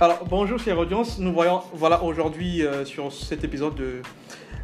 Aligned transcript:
Alors, 0.00 0.24
bonjour 0.28 0.58
chère 0.58 0.76
audience, 0.76 1.20
nous 1.20 1.32
voyons 1.32 1.60
voilà 1.72 2.02
aujourd'hui 2.02 2.66
euh, 2.66 2.84
sur 2.84 3.12
cet 3.12 3.44
épisode 3.44 3.76
de 3.76 4.02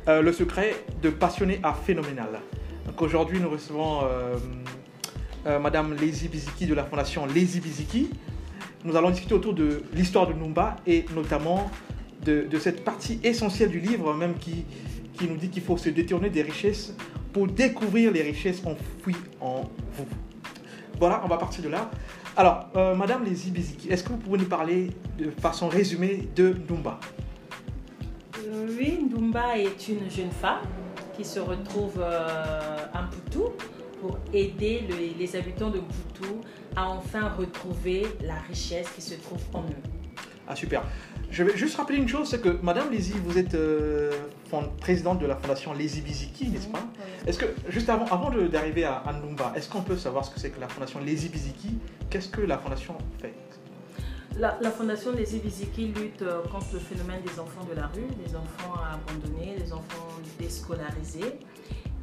euh, 0.08 0.22
Le 0.22 0.32
secret 0.32 0.74
de 1.00 1.08
passionné 1.08 1.60
à 1.62 1.72
phénoménal. 1.72 2.40
Donc 2.84 3.00
aujourd'hui 3.00 3.38
nous 3.38 3.48
recevons 3.48 4.00
euh, 5.46 5.58
Madame 5.60 5.94
Lazy 5.94 6.26
Biziki 6.26 6.66
de 6.66 6.74
la 6.74 6.82
fondation 6.82 7.26
Lazy 7.26 7.60
Biziki. 7.60 8.10
Nous 8.84 8.96
allons 8.96 9.10
discuter 9.10 9.34
autour 9.34 9.54
de 9.54 9.84
l'histoire 9.94 10.26
de 10.26 10.32
Numba 10.32 10.74
et 10.84 11.04
notamment 11.14 11.70
de, 12.24 12.48
de 12.50 12.58
cette 12.58 12.82
partie 12.82 13.20
essentielle 13.22 13.70
du 13.70 13.78
livre 13.78 14.12
même 14.12 14.34
qui, 14.34 14.64
qui 15.16 15.28
nous 15.28 15.36
dit 15.36 15.48
qu'il 15.48 15.62
faut 15.62 15.76
se 15.76 15.90
détourner 15.90 16.30
des 16.30 16.42
richesses 16.42 16.92
pour 17.32 17.46
découvrir 17.46 18.10
les 18.10 18.22
richesses 18.22 18.62
enfouies 18.66 19.14
en 19.40 19.62
vous. 19.92 20.06
Voilà, 21.00 21.22
on 21.24 21.28
va 21.28 21.38
partir 21.38 21.64
de 21.64 21.68
là. 21.70 21.90
Alors, 22.36 22.68
euh, 22.76 22.94
Madame 22.94 23.24
Lazy 23.24 23.50
Biziki, 23.50 23.88
est-ce 23.88 24.04
que 24.04 24.10
vous 24.10 24.18
pouvez 24.18 24.38
nous 24.38 24.44
parler 24.44 24.90
de 25.18 25.30
façon 25.30 25.68
résumée 25.68 26.28
de 26.36 26.54
Numba 26.68 27.00
Euh, 28.38 28.66
Oui, 28.78 28.98
Ndumba 29.04 29.56
est 29.58 29.88
une 29.88 30.10
jeune 30.10 30.30
femme 30.30 30.60
qui 31.16 31.24
se 31.24 31.40
retrouve 31.40 31.94
euh, 32.00 32.76
à 32.92 33.02
Mputu 33.02 33.38
pour 34.00 34.18
aider 34.32 34.84
le- 34.88 35.18
les 35.18 35.36
habitants 35.36 35.70
de 35.70 35.78
Mputu 35.78 36.28
à 36.76 36.88
enfin 36.88 37.30
retrouver 37.30 38.06
la 38.22 38.36
richesse 38.48 38.88
qui 38.94 39.00
se 39.02 39.14
trouve 39.14 39.40
en 39.54 39.62
eux. 39.62 39.82
Ah 40.48 40.54
super. 40.56 40.82
Je 41.30 41.44
vais 41.44 41.56
juste 41.56 41.76
rappeler 41.76 41.98
une 41.98 42.08
chose, 42.08 42.28
c'est 42.28 42.40
que 42.40 42.58
Madame 42.62 42.90
Lazy, 42.90 43.12
vous 43.24 43.38
êtes 43.38 43.54
euh, 43.54 44.10
présidente 44.80 45.20
de 45.20 45.26
la 45.26 45.36
fondation 45.36 45.72
Lazy 45.72 46.00
Biziki, 46.00 46.48
n'est-ce 46.48 46.66
pas 46.66 46.82
Est-ce 47.26 47.38
que, 47.38 47.46
juste 47.68 47.88
avant, 47.88 48.30
d'arriver 48.50 48.84
à, 48.84 49.04
Numba, 49.12 49.52
est-ce 49.54 49.68
qu'on 49.68 49.82
peut 49.82 49.96
savoir 49.96 50.24
ce 50.24 50.30
que 50.30 50.40
c'est 50.40 50.50
que 50.50 50.60
la 50.60 50.68
fondation 50.68 50.98
Lazy 50.98 51.28
Biziki? 51.28 51.78
Qu'est-ce 52.10 52.28
que 52.28 52.40
la 52.40 52.58
fondation 52.58 52.96
fait? 53.20 53.32
La, 54.38 54.58
la 54.60 54.70
fondation 54.70 55.12
des 55.12 55.36
Ibiziki 55.36 55.88
lutte 55.88 56.22
euh, 56.22 56.42
contre 56.50 56.66
le 56.72 56.78
phénomène 56.78 57.20
des 57.22 57.38
enfants 57.38 57.64
de 57.68 57.74
la 57.74 57.88
rue, 57.88 58.06
des 58.24 58.34
enfants 58.34 58.74
abandonnés, 58.80 59.56
des 59.56 59.72
enfants 59.72 60.08
déscolarisés. 60.38 61.38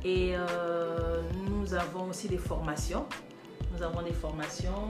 Et 0.04 0.34
euh, 0.36 1.22
nous 1.50 1.74
avons 1.74 2.10
aussi 2.10 2.28
des 2.28 2.38
formations. 2.38 3.06
Nous 3.74 3.82
avons 3.82 4.02
des 4.02 4.14
formations. 4.14 4.90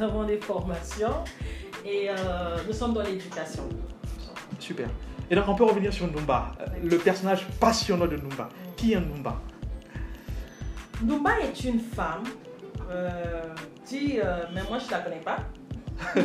Nous 0.00 0.06
avons 0.06 0.24
des 0.24 0.38
formations 0.38 1.12
et 1.84 2.08
euh, 2.08 2.14
nous 2.66 2.72
sommes 2.72 2.94
dans 2.94 3.02
l'éducation. 3.02 3.68
Super. 4.58 4.88
Et 5.30 5.34
donc 5.34 5.44
on 5.46 5.54
peut 5.54 5.64
revenir 5.64 5.92
sur 5.92 6.06
Numba, 6.10 6.52
euh, 6.58 6.64
le 6.82 6.96
personnage 6.96 7.46
passionnant 7.60 8.06
de 8.06 8.16
Numba. 8.16 8.48
Qui 8.78 8.94
est 8.94 9.00
Numba 9.00 9.36
Numba 11.02 11.32
est 11.40 11.64
une 11.64 11.80
femme. 11.80 12.24
euh, 12.90 13.42
euh, 13.92 14.42
mais 14.54 14.62
moi 14.70 14.78
je 14.78 14.86
ne 14.86 14.90
la 14.90 14.98
connais 15.00 15.20
pas. 15.20 15.36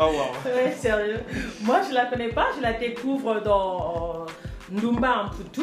Oh 0.00 0.06
wow. 0.06 0.34
Ouais, 0.52 0.72
sérieux. 0.72 1.20
Moi, 1.62 1.82
je 1.88 1.94
la 1.94 2.06
connais 2.06 2.30
pas, 2.30 2.46
je 2.56 2.62
la 2.62 2.72
découvre 2.72 3.40
dans 3.40 4.26
Ndumba 4.72 5.26
Amputu. 5.26 5.62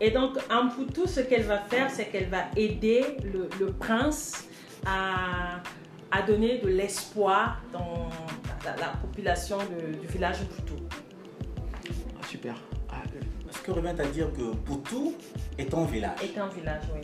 Et 0.00 0.12
donc, 0.12 0.38
Amputu, 0.48 1.08
ce 1.08 1.20
qu'elle 1.22 1.42
va 1.42 1.58
faire, 1.58 1.90
c'est 1.90 2.04
qu'elle 2.04 2.28
va 2.28 2.44
aider 2.54 3.16
le, 3.24 3.48
le 3.58 3.72
prince 3.72 4.44
à, 4.86 5.60
à 6.10 6.22
donner 6.22 6.58
de 6.58 6.68
l'espoir 6.68 7.60
dans 7.72 8.08
la, 8.64 8.76
la 8.76 8.88
population 9.00 9.58
de- 9.58 9.96
du 9.98 10.06
village 10.06 10.36
Amputu. 10.42 10.82
Ah, 12.20 12.26
super. 12.26 12.54
Ah, 12.90 13.02
Ce 13.50 13.58
que 13.60 13.70
revient 13.72 13.94
à 13.98 14.06
dire 14.06 14.32
que 14.32 14.54
Poutou 14.56 15.14
est 15.58 15.72
un 15.74 15.84
village? 15.84 16.18
Est 16.22 16.38
un 16.38 16.48
village, 16.48 16.82
oui. 16.94 17.00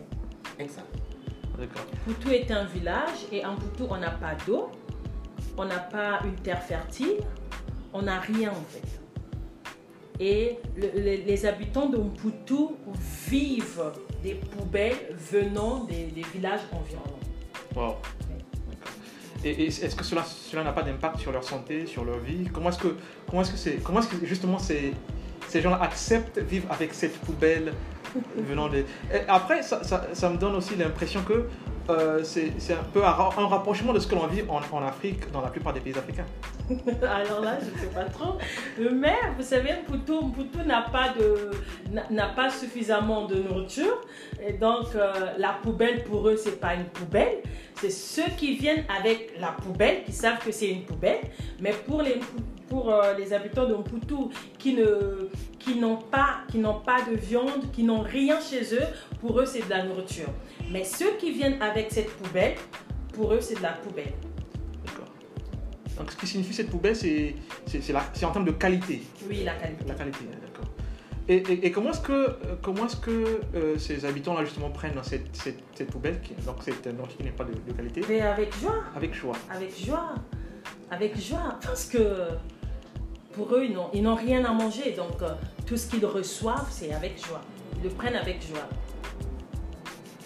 Exact. 0.59 0.87
D'accord. 1.59 1.87
Poutou 2.05 2.31
est 2.31 2.51
un 2.51 2.65
village 2.65 3.27
et 3.33 3.45
en 3.45 3.57
Poutou, 3.57 3.87
on 3.91 3.97
n'a 3.99 4.11
pas 4.11 4.35
d'eau, 4.47 4.71
on 5.57 5.65
n'a 5.65 5.79
pas 5.79 6.21
une 6.25 6.35
terre 6.37 6.63
fertile, 6.63 7.19
on 7.93 8.03
n'a 8.03 8.21
rien 8.21 8.51
en 8.51 8.65
fait. 8.69 9.01
Et 10.19 10.59
le- 10.77 10.89
le- 10.99 11.25
les 11.27 11.47
habitants 11.47 11.89
de 11.89 11.99
Poutou 11.99 12.77
vivent 13.29 13.93
des 14.23 14.35
poubelles 14.35 15.15
venant 15.31 15.85
des, 15.85 16.07
des 16.07 16.23
villages 16.35 16.61
environnants. 16.73 17.21
Wow. 17.75 17.97
Et, 19.45 19.67
est-ce 19.67 19.95
que 19.95 20.05
cela, 20.05 20.25
n'a 20.65 20.73
pas 20.73 20.83
d'impact 20.83 21.19
sur 21.19 21.33
leur 21.33 21.45
santé, 21.45 21.87
sur 21.87 22.05
leur 22.05 22.19
vie? 22.19 22.49
Comment 22.53 22.71
est-ce 22.71 22.79
que, 22.79 24.27
justement 24.27 24.59
ces, 24.59 24.93
ces 25.49 25.61
gens-là 25.61 25.81
acceptent 25.83 26.39
vivre 26.39 26.67
avec 26.71 26.95
cette 26.95 27.19
poubelle 27.19 27.73
venant 28.37 28.69
des. 28.69 28.85
Et 29.13 29.21
après, 29.29 29.63
ça 29.63 30.31
me 30.31 30.37
donne 30.37 30.55
aussi 30.55 30.77
l'impression 30.77 31.23
que 31.23 31.47
euh, 31.89 32.23
c'est, 32.25 32.53
un 32.73 32.83
peu 32.93 33.05
un, 33.05 33.11
ra- 33.11 33.35
un 33.39 33.47
rapprochement 33.47 33.93
de 33.93 33.99
ce 33.99 34.07
que 34.07 34.15
l'on 34.15 34.27
vit 34.27 34.43
en, 34.49 34.83
Afrique, 34.83 35.31
dans 35.33 35.41
la 35.41 35.49
plupart 35.49 35.73
des 35.73 35.81
pays 35.81 35.97
africains. 35.97 36.27
Alors 37.03 37.41
là, 37.43 37.59
je 37.61 37.71
ne 37.73 37.79
sais 37.79 37.95
pas 37.95 38.05
trop. 38.05 38.39
Mais 38.93 39.17
vous 39.37 39.43
savez, 39.45 39.71
Poutou, 39.87 40.29
Poutou 40.31 40.59
n'a 40.67 40.83
pas, 40.83 41.15
pas 42.35 42.51
suffisamment 42.51 43.27
de 43.27 43.37
nourriture. 43.37 44.01
Et 44.45 44.55
donc, 44.55 44.87
euh, 44.95 45.13
la 45.39 45.55
poubelle, 45.63 46.05
pour 46.05 46.29
eux, 46.29 46.37
c'est 46.37 46.61
pas 46.61 46.75
une 46.75 46.87
poubelle. 46.87 47.39
C'est 47.77 47.91
ceux 47.91 48.31
qui 48.37 48.57
viennent 48.57 48.85
avec 48.99 49.35
la 49.39 49.49
poubelle, 49.53 50.03
qui 50.05 50.13
savent 50.13 50.39
que 50.45 50.51
c'est 50.51 50.69
une 50.69 50.85
poubelle. 50.85 51.21
Mais 51.61 51.73
pour 51.87 52.03
les, 52.03 52.21
pour, 52.69 52.93
euh, 52.93 53.15
les 53.15 53.33
habitants 53.33 53.67
de 53.67 53.75
Poutou 53.75 54.31
qui, 54.59 54.75
ne, 54.75 55.29
qui, 55.59 55.77
n'ont 55.79 55.97
pas, 55.99 56.39
qui 56.51 56.59
n'ont 56.59 56.81
pas 56.81 57.03
de 57.03 57.17
viande, 57.17 57.71
qui 57.73 57.83
n'ont 57.83 58.01
rien 58.03 58.41
chez 58.41 58.63
eux, 58.75 58.87
pour 59.21 59.39
eux, 59.41 59.47
c'est 59.47 59.65
de 59.65 59.71
la 59.71 59.85
nourriture. 59.85 60.29
Mais 60.71 60.85
ceux 60.85 61.13
qui 61.19 61.33
viennent 61.33 61.61
avec 61.63 61.91
cette 61.93 62.11
poubelle, 62.17 62.55
pour 63.13 63.33
eux, 63.33 63.41
c'est 63.41 63.55
de 63.57 63.63
la 63.63 63.73
poubelle. 63.73 64.13
D'accord. 64.85 65.07
Donc, 65.99 66.11
ce 66.11 66.17
qui 66.17 66.27
signifie 66.27 66.53
cette 66.55 66.71
poubelle, 66.71 66.97
c'est, 66.97 67.35
en 68.25 68.31
termes 68.31 68.45
de 68.45 68.51
qualité. 68.53 69.03
Oui, 69.29 69.43
la 69.45 69.55
qualité. 69.55 69.85
La 69.87 69.95
qualité, 69.95 70.25
d'accord. 70.25 70.71
Et, 71.29 71.37
et- 71.39 71.67
et 71.67 71.71
comment 71.73 71.91
est-ce 71.91 72.01
que, 72.03 72.13
euh, 72.13 72.37
comment 72.63 72.87
est-ce 72.87 72.97
que 72.97 73.41
euh, 73.55 73.79
ces 73.79 74.05
habitants-là, 74.05 74.45
justement, 74.45 74.71
prennent 74.71 74.93
cette, 75.03 75.35
cette, 75.35 75.59
cette 75.75 75.91
poubelle, 75.91 76.21
qui, 76.21 76.35
donc 76.45 76.57
cette 76.63 76.87
nourriture 76.87 77.17
qui 77.19 77.25
n'est 77.25 77.31
pas 77.31 77.45
de, 77.45 77.53
de 77.53 77.73
qualité, 77.73 78.01
Mais 78.09 78.21
avec 78.21 78.55
joie. 78.61 78.85
avec 78.95 79.13
choix 79.15 79.35
Avec 79.51 79.73
joie. 79.85 80.15
Avec 80.91 81.21
joie. 81.21 81.59
Parce 81.65 81.87
que 81.87 81.99
pour 83.37 83.55
eux, 83.55 83.67
ils 83.67 84.03
n'ont, 84.03 84.15
rien 84.15 84.45
à 84.47 84.53
manger. 84.53 84.93
Donc, 84.93 85.21
euh, 85.21 85.35
tout 85.67 85.77
ce 85.77 85.87
qu'ils 85.89 86.07
reçoivent, 86.07 86.69
c'est 86.71 86.93
avec 86.93 87.23
joie. 87.25 87.43
Ils 87.77 87.83
le 87.83 87.91
prennent 87.91 88.17
avec 88.17 88.43
joie. 88.43 88.67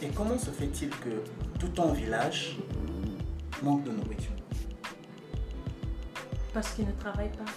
Et 0.00 0.06
comment 0.08 0.38
se 0.38 0.50
fait-il 0.50 0.90
que 0.90 1.22
tout 1.58 1.82
un 1.82 1.92
village 1.92 2.56
manque 3.62 3.82
de 3.82 3.90
nourriture? 3.90 4.32
Parce 6.54 6.70
qu'ils 6.70 6.86
ne 6.86 6.92
travaillent 6.92 7.32
pas. 7.32 7.50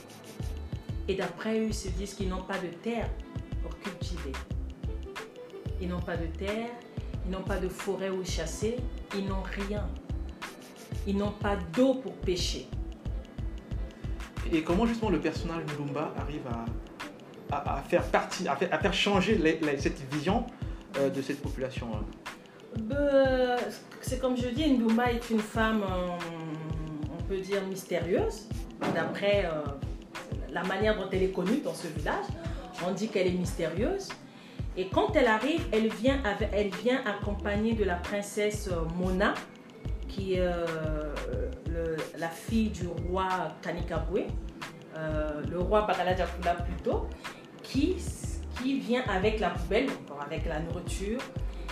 Et 1.08 1.16
d'après 1.16 1.60
eux, 1.60 1.68
ils 1.68 1.74
se 1.74 1.90
disent 1.90 2.16
qu'ils 2.16 2.30
n'ont 2.30 2.44
pas 2.44 2.58
de 2.58 2.70
terre 2.82 3.10
pour 3.62 3.78
cultiver. 3.78 4.32
Ils 5.80 5.88
n'ont 5.88 6.02
pas 6.02 6.18
de 6.18 6.26
terre, 6.26 6.70
ils 7.26 7.32
n'ont 7.32 7.44
pas 7.44 7.60
de 7.60 7.70
forêt 7.70 8.10
où 8.10 8.26
chasser, 8.26 8.78
ils 9.16 9.26
n'ont 9.26 9.44
rien. 9.44 9.88
Ils 11.06 11.16
n'ont 11.16 11.32
pas 11.32 11.58
d'eau 11.76 11.96
pour 11.96 12.14
pêcher. 12.14 12.68
Et 14.52 14.62
comment, 14.62 14.86
justement, 14.86 15.10
le 15.10 15.20
personnage 15.20 15.64
Mulumba 15.72 16.14
arrive 16.18 16.42
à, 17.52 17.84
faire 17.88 18.04
partie, 18.04 18.48
à 18.48 18.56
faire, 18.56 18.94
changer 18.94 19.40
cette 19.78 20.02
vision 20.12 20.46
euh, 20.98 21.10
de 21.10 21.22
cette 21.22 21.42
population 21.42 21.88
Euh, 22.92 23.58
C'est 24.02 24.20
comme 24.20 24.36
je 24.36 24.48
dis, 24.48 24.70
Ndumba 24.70 25.12
est 25.12 25.30
une 25.30 25.40
femme, 25.40 25.84
on 27.12 27.24
peut 27.24 27.38
dire, 27.38 27.62
mystérieuse. 27.68 28.48
D'après 28.94 29.46
euh, 29.46 29.62
la 30.52 30.64
manière 30.64 30.98
dont 30.98 31.10
elle 31.12 31.24
est 31.24 31.32
connue 31.32 31.62
dans 31.64 31.74
ce 31.74 31.88
village, 31.88 32.26
on 32.86 32.92
dit 32.92 33.08
qu'elle 33.08 33.28
est 33.28 33.38
mystérieuse. 33.38 34.10
Et 34.76 34.88
quand 34.88 35.16
elle 35.16 35.28
arrive, 35.28 35.62
elle 35.72 35.90
vient, 35.90 36.22
accompagnée 37.06 37.74
de 37.74 37.84
la 37.84 37.96
princesse 37.96 38.70
euh, 38.72 38.84
Mona, 38.98 39.34
qui 40.08 40.36
euh, 40.38 41.13
la 42.18 42.30
fille 42.30 42.70
du 42.70 42.88
roi 42.88 43.28
Kanikabwe, 43.62 44.26
euh, 44.96 45.42
le 45.50 45.60
roi 45.60 45.82
Bakala 45.82 46.16
Jakula 46.16 46.56
plutôt, 46.56 47.08
qui, 47.62 47.96
qui 48.62 48.80
vient 48.80 49.04
avec 49.10 49.40
la 49.40 49.50
poubelle, 49.50 49.88
avec 50.26 50.46
la 50.46 50.60
nourriture, 50.60 51.20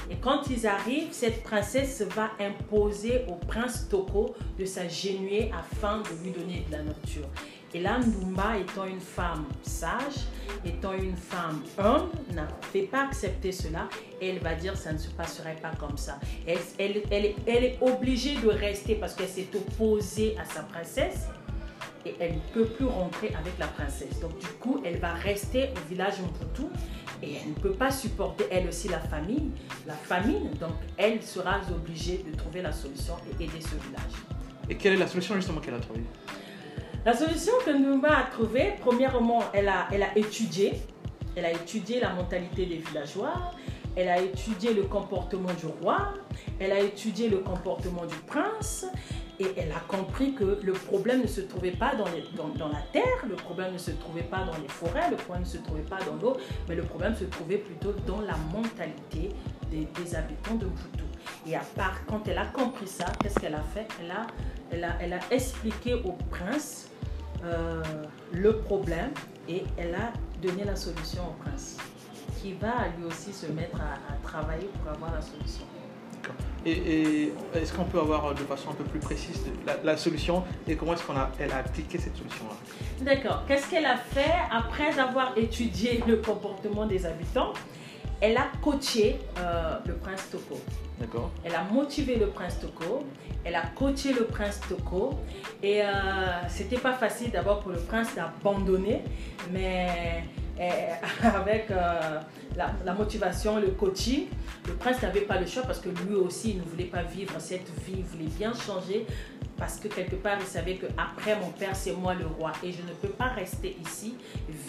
et 0.09 0.15
quand 0.15 0.49
ils 0.49 0.67
arrivent, 0.67 1.13
cette 1.13 1.41
princesse 1.41 2.01
va 2.01 2.31
imposer 2.39 3.23
au 3.29 3.35
prince 3.35 3.87
Toko 3.87 4.35
de 4.59 4.65
s'agenouiller 4.65 5.51
afin 5.57 5.99
de 5.99 6.23
lui 6.23 6.31
donner 6.31 6.65
de 6.67 6.71
la 6.71 6.83
nourriture. 6.83 7.27
Et 7.73 7.79
là, 7.79 7.99
Ndumba, 7.99 8.57
étant 8.57 8.85
une 8.85 8.99
femme 8.99 9.45
sage, 9.61 10.25
étant 10.65 10.91
une 10.93 11.15
femme 11.15 11.61
humble, 11.77 12.09
n'a 12.33 12.47
fait 12.73 12.81
pas 12.83 13.05
accepter 13.05 13.51
cela. 13.53 13.87
Elle 14.21 14.39
va 14.39 14.55
dire 14.55 14.75
ça 14.75 14.91
ne 14.91 14.97
se 14.97 15.09
passerait 15.09 15.55
pas 15.61 15.71
comme 15.79 15.97
ça. 15.97 16.19
Elle, 16.45 16.57
est- 17.25 17.77
obligée 17.81 18.35
de 18.35 18.49
rester 18.49 18.95
parce 18.95 19.13
qu'elle 19.15 19.29
s'est 19.29 19.47
opposée 19.55 20.35
à 20.37 20.43
sa 20.45 20.63
princesse. 20.63 21.27
Et 22.05 22.15
elle 22.19 22.33
ne 22.33 22.39
peut 22.53 22.65
plus 22.65 22.85
rentrer 22.87 23.27
avec 23.39 23.57
la 23.59 23.67
princesse. 23.67 24.19
Donc 24.19 24.37
du 24.39 24.47
coup, 24.59 24.81
elle 24.83 24.97
va 24.97 25.13
rester 25.13 25.69
au 25.75 25.87
village 25.89 26.15
Mputu 26.19 26.63
et 27.21 27.35
elle 27.35 27.49
ne 27.49 27.53
peut 27.53 27.73
pas 27.73 27.91
supporter 27.91 28.45
elle 28.51 28.67
aussi 28.67 28.87
la 28.89 28.99
famille, 28.99 29.51
la 29.85 29.93
famine. 29.93 30.49
Donc 30.59 30.73
elle 30.97 31.21
sera 31.21 31.59
obligée 31.73 32.25
de 32.29 32.35
trouver 32.35 32.63
la 32.63 32.71
solution 32.73 33.13
et 33.39 33.43
aider 33.43 33.61
ce 33.61 33.75
village. 33.87 34.13
Et 34.67 34.75
quelle 34.75 34.93
est 34.93 34.97
la 34.97 35.07
solution 35.07 35.35
justement 35.35 35.61
qu'elle 35.61 35.75
a 35.75 35.79
trouvée? 35.79 36.01
La 37.03 37.15
solution 37.15 37.53
que 37.65 37.71
Ndoumba 37.71 38.15
a 38.15 38.23
trouvée, 38.25 38.73
premièrement, 38.79 39.41
elle 39.53 39.69
a, 39.69 39.87
elle 39.91 40.03
a 40.03 40.15
étudié. 40.15 40.73
Elle 41.35 41.45
a 41.45 41.51
étudié 41.51 41.99
la 41.99 42.13
mentalité 42.13 42.67
des 42.67 42.75
villageois, 42.75 43.33
elle 43.95 44.09
a 44.09 44.19
étudié 44.21 44.73
le 44.73 44.83
comportement 44.83 45.53
du 45.53 45.65
roi, 45.81 46.13
elle 46.59 46.71
a 46.71 46.79
étudié 46.79 47.27
le 47.29 47.37
comportement 47.37 48.05
du 48.05 48.15
prince, 48.27 48.85
et 49.39 49.47
elle 49.57 49.71
a 49.71 49.79
compris 49.87 50.35
que 50.35 50.59
le 50.61 50.73
problème 50.73 51.21
ne 51.23 51.27
se 51.27 51.41
trouvait 51.41 51.71
pas 51.71 51.93
dans, 51.95 52.05
dans, 52.57 52.67
la 52.67 52.81
terre, 52.91 53.25
le 53.27 53.35
problème 53.35 53.73
ne 53.73 53.77
se 53.79 53.91
trouvait 53.91 54.21
pas 54.21 54.43
dans 54.43 54.57
les 54.61 54.67
forêts, 54.67 55.09
le 55.09 55.15
problème 55.15 55.43
ne 55.43 55.49
se 55.49 55.57
trouvait 55.57 55.81
pas 55.81 55.99
dans 56.05 56.15
l'eau, 56.21 56.37
mais 56.69 56.75
le 56.75 56.83
problème 56.83 57.15
se 57.15 57.23
trouvait 57.23 57.57
plutôt 57.57 57.93
dans 58.05 58.21
la 58.21 58.35
mentalité 58.53 59.29
des, 59.71 60.15
habitants 60.15 60.55
de 60.55 60.65
Mputo. 60.65 61.05
Et 61.47 61.55
à 61.55 61.63
part, 61.75 62.05
quand 62.05 62.27
elle 62.27 62.37
a 62.37 62.45
compris 62.45 62.87
ça, 62.87 63.05
qu'est-ce 63.23 63.39
qu'elle 63.39 63.55
a 63.55 63.63
fait? 63.73 63.87
Elle 64.01 64.11
a, 64.11 64.27
elle, 64.69 64.83
a, 64.83 64.97
elle 64.99 65.13
a 65.13 65.19
expliqué 65.31 65.93
au 65.93 66.11
prince 66.29 66.90
euh, 67.43 67.83
le 68.31 68.57
problème 68.57 69.11
et 69.47 69.63
elle 69.77 69.95
a 69.95 70.13
donné 70.41 70.63
la 70.63 70.75
solution 70.75 71.23
au 71.29 71.43
prince, 71.43 71.77
qui 72.39 72.53
va 72.53 72.87
lui 72.97 73.05
aussi 73.05 73.33
se 73.33 73.47
mettre 73.47 73.79
à 73.81 74.13
travailler 74.23 74.69
pour 74.81 74.91
avoir 74.91 75.13
la 75.13 75.21
solution. 75.21 75.65
Et, 76.65 77.33
est-ce 77.55 77.73
qu'on 77.73 77.85
peut 77.85 77.99
avoir 77.99 78.35
de 78.35 78.41
façon 78.41 78.69
un 78.69 78.73
peu 78.73 78.83
plus 78.83 78.99
précise 78.99 79.39
la, 79.83 79.97
solution 79.97 80.43
et 80.67 80.75
comment 80.75 80.93
est-ce 80.93 81.03
qu'elle 81.03 81.17
a, 81.17 81.31
elle 81.39 81.51
a 81.51 81.57
appliqué 81.57 81.97
cette 81.97 82.15
solution-là? 82.15 82.55
D'accord. 83.03 83.43
Qu'est-ce 83.47 83.67
qu'elle 83.69 83.85
a 83.85 83.97
fait? 83.97 84.35
Après 84.51 84.97
avoir 84.99 85.35
étudié 85.37 86.03
le 86.07 86.17
comportement 86.17 86.85
des 86.85 87.05
habitants 87.05 87.53
Elle 88.19 88.37
a 88.37 88.45
coaché 88.61 89.17
euh, 89.39 89.79
le 89.87 89.95
prince 89.95 90.29
Toko. 90.31 90.59
Elle 91.43 91.55
a 91.55 91.63
motivé 91.63 92.15
le 92.15 92.27
prince 92.27 92.59
Toko, 92.59 93.03
elle 93.43 93.55
a 93.55 93.63
coaché 93.75 94.13
le 94.13 94.25
prince 94.25 94.59
Toko 94.67 95.19
et 95.61 95.81
euh, 95.81 95.87
c'était 96.47 96.77
pas 96.77 96.93
facile 96.93 97.31
d'abord 97.31 97.61
pour 97.61 97.71
le 97.71 97.79
prince 97.79 98.15
d'abandonner, 98.15 99.03
mais 99.51 100.23
avec 101.23 101.71
euh, 101.71 102.19
la, 102.55 102.93
motivation, 102.93 103.59
le 103.59 103.69
coaching, 103.69 104.27
le 104.67 104.73
prince 104.73 105.01
n'avait 105.01 105.21
pas 105.21 105.39
le 105.39 105.47
choix 105.47 105.63
parce 105.63 105.79
que 105.79 105.89
lui 105.89 106.15
aussi, 106.15 106.51
il 106.51 106.57
ne 106.57 106.63
voulait 106.63 106.85
pas 106.85 107.03
vivre 107.03 107.33
cette 107.39 107.69
vie, 107.85 107.95
il 107.97 108.03
voulait 108.03 108.29
bien 108.37 108.53
changer 108.53 109.05
parce 109.57 109.79
que 109.79 109.87
quelque 109.87 110.15
part, 110.15 110.37
il 110.39 110.45
savait 110.45 110.75
que 110.75 110.87
après 110.97 111.39
mon 111.39 111.49
père, 111.49 111.75
c'est 111.75 111.93
moi 111.93 112.13
le 112.13 112.25
roi 112.25 112.51
et 112.63 112.71
je 112.71 112.81
ne 112.81 112.93
peux 113.01 113.09
pas 113.09 113.27
rester 113.27 113.77
ici, 113.85 114.15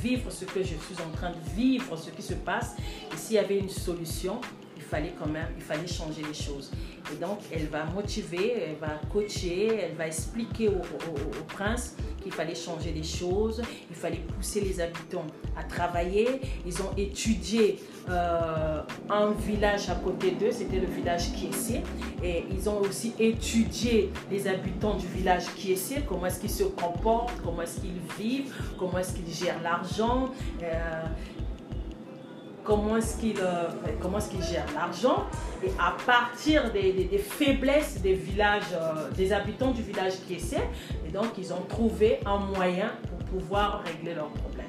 vivre 0.03 0.31
ce 0.31 0.45
que 0.45 0.61
je 0.61 0.75
suis 0.75 0.97
en 1.07 1.11
train 1.15 1.31
de 1.31 1.57
vivre, 1.57 1.97
ce 1.97 2.11
qui 2.11 2.23
se 2.23 2.35
passe. 2.35 2.77
Et 3.13 3.17
s'il 3.17 3.37
y 3.37 3.39
avait 3.39 3.59
une 3.59 3.71
solution, 3.71 4.41
il 4.61 4.62
fallait 4.93 5.15
quand 5.19 5.29
même, 5.29 5.49
il 5.57 5.63
fallait 5.63 5.87
changer 5.87 6.23
les 6.23 6.35
choses. 6.35 6.71
Et 7.11 7.17
donc, 7.17 7.39
elle 7.51 7.67
va 7.69 7.85
motiver, 7.87 8.53
elle 8.67 8.77
va 8.77 9.01
coacher, 9.11 9.69
elle 9.83 9.97
va 9.97 10.07
expliquer 10.07 10.69
au, 10.69 10.83
prince 11.49 11.97
qu'il 12.23 12.31
fallait 12.31 12.55
changer 12.55 12.93
les 12.93 13.03
choses, 13.03 13.63
il 13.91 13.97
fallait 13.97 14.23
pousser 14.37 14.61
les 14.61 14.81
habitants 14.81 15.27
à 15.57 15.65
travailler. 15.65 16.29
Ils 16.67 16.83
ont 16.83 16.93
étudié 16.97 17.79
euh, 18.11 18.83
un 19.09 19.31
village 19.33 19.89
à 19.89 19.95
côté 19.95 20.33
d'eux, 20.33 20.53
c'était 20.53 20.79
le 20.79 20.87
village 20.87 21.33
Kiessé, 21.33 21.81
et 22.23 22.45
ils 22.51 22.69
ont 22.69 22.81
aussi 22.81 23.15
étudié 23.19 24.11
les 24.31 24.47
habitants 24.47 24.97
du 24.97 25.07
village 25.07 25.47
Kiessé, 25.57 26.03
comment 26.07 26.27
est-ce 26.27 26.41
qu'ils 26.41 26.51
se 26.51 26.65
comportent, 26.65 27.33
comment 27.43 27.63
est-ce 27.63 27.81
qu'ils 27.81 28.03
vivent, 28.19 28.55
comment 28.79 28.99
est-ce 28.99 29.15
qu'ils 29.15 29.33
gèrent 29.33 29.63
l'argent. 29.63 30.31
Euh, 30.63 31.05
comment 32.65 32.97
est-ce 32.97 33.19
qu'ils 33.19 33.41
euh, 33.41 33.69
comment 34.01 34.19
est 34.19 34.29
qu'ils 34.29 34.43
gèrent 34.43 34.73
l'argent 34.75 35.27
et 35.65 35.71
à 35.79 35.97
partir 36.07 36.73
des, 36.73 36.93
des, 36.93 37.19
faiblesses 37.19 38.01
des 38.01 38.15
villages 38.15 38.63
euh, 38.73 39.11
des 39.11 39.33
habitants 39.33 39.73
du 39.73 39.83
village 39.83 40.15
qui 40.27 40.35
essaient 40.35 40.69
et 41.07 41.11
donc 41.11 41.27
ils 41.39 41.53
ont 41.53 41.63
trouvé 41.69 42.21
un 42.27 42.39
moyen 42.39 42.93
pour 43.09 43.41
pouvoir 43.41 43.83
régler 43.85 44.15
leurs 44.15 44.29
problèmes. 44.29 44.67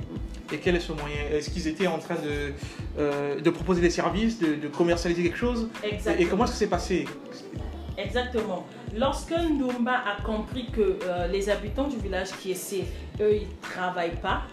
Et 0.52 0.58
quel 0.58 0.76
est 0.76 0.80
ce 0.80 0.92
moyen? 0.92 1.30
Est-ce 1.32 1.50
qu'ils 1.50 1.68
étaient 1.68 1.88
en 1.88 1.98
train 1.98 2.16
de, 2.16 2.54
euh, 3.00 3.40
de 3.40 3.50
proposer 3.50 3.82
des 3.82 3.90
services, 3.90 4.40
de, 4.40 4.68
commercialiser 4.68 5.24
quelque 5.24 5.38
chose? 5.38 5.70
Exactement. 5.84 6.16
Et 6.20 6.26
comment 6.30 6.44
est-ce 6.44 6.52
que 6.52 6.58
c'est 6.58 6.68
passé? 6.68 7.06
Exactement. 7.98 8.66
Lorsque 8.96 9.32
Ndumba 9.32 9.94
a 9.94 10.22
compris 10.22 10.68
que 10.68 11.00
les 11.32 11.50
habitants 11.50 11.88
du 11.88 11.98
village 11.98 12.32
qui 12.40 12.52
essaient, 12.52 12.86
eux, 13.20 13.36
ils 13.36 13.48
ne 13.48 13.62
travaillent 13.62 14.20
pas, 14.22 14.44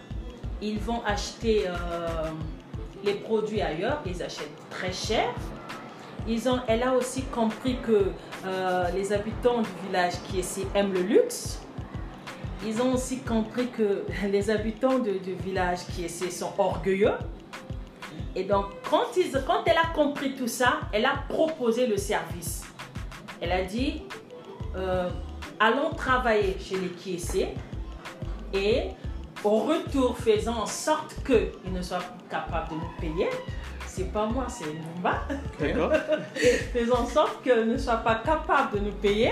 ils 0.61 0.79
vont 0.79 1.03
acheter 1.05 1.65
les 3.03 3.13
produits 3.15 3.61
ailleurs, 3.61 4.01
ils 4.05 4.21
achètent 4.21 4.49
très 4.69 4.91
cher. 4.91 5.33
Ils 6.27 6.47
ont, 6.47 6.59
elle 6.67 6.83
a 6.83 6.93
aussi 6.93 7.23
compris 7.23 7.77
que 7.85 8.11
euh, 8.45 8.89
les 8.93 9.11
habitants 9.11 9.61
du 9.61 9.87
village 9.87 10.13
qui 10.27 10.39
ici 10.39 10.65
aiment 10.75 10.93
le 10.93 11.01
luxe. 11.01 11.61
Ils 12.65 12.79
ont 12.79 12.93
aussi 12.93 13.19
compris 13.19 13.69
que 13.69 14.05
les 14.27 14.49
habitants 14.49 14.99
du 14.99 15.33
village 15.43 15.79
qui 15.87 16.03
ici 16.03 16.31
sont 16.31 16.53
orgueilleux. 16.57 17.13
Et 18.35 18.43
donc, 18.43 18.65
quand, 18.89 19.17
ils, 19.17 19.31
quand 19.45 19.63
elle 19.65 19.77
a 19.77 19.93
compris 19.93 20.35
tout 20.35 20.47
ça, 20.47 20.81
elle 20.93 21.05
a 21.05 21.23
proposé 21.27 21.87
le 21.87 21.97
service. 21.97 22.63
Elle 23.41 23.51
a 23.51 23.63
dit, 23.63 24.03
euh, 24.75 25.09
allons 25.59 25.89
travailler 25.89 26.55
chez 26.59 26.77
les 26.77 26.89
Kiessé 26.89 27.49
et 28.53 28.89
au 29.43 29.59
retour, 29.59 30.17
faisant 30.17 30.61
en 30.61 30.65
sorte 30.65 31.15
qu'ils 31.25 31.73
ne 31.73 31.81
soient 31.81 32.03
capables 32.29 32.69
de 32.69 32.75
nous 32.75 32.91
payer. 32.99 33.29
C'est 33.87 34.11
pas 34.11 34.25
moi, 34.25 34.45
c'est 34.47 34.65
Numba. 34.65 35.21
D'accord. 35.59 35.91
faisant 36.73 37.01
en 37.01 37.05
sorte 37.05 37.43
qu'ils 37.43 37.67
ne 37.67 37.77
soient 37.77 37.97
pas 37.97 38.15
capables 38.15 38.79
de 38.79 38.85
nous 38.85 38.93
payer. 38.93 39.31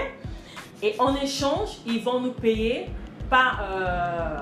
Et 0.82 0.96
en 1.00 1.16
échange, 1.16 1.78
ils 1.86 2.04
vont 2.04 2.20
nous 2.20 2.32
payer 2.32 2.88
pas 3.30 3.60
euh, 3.62 4.40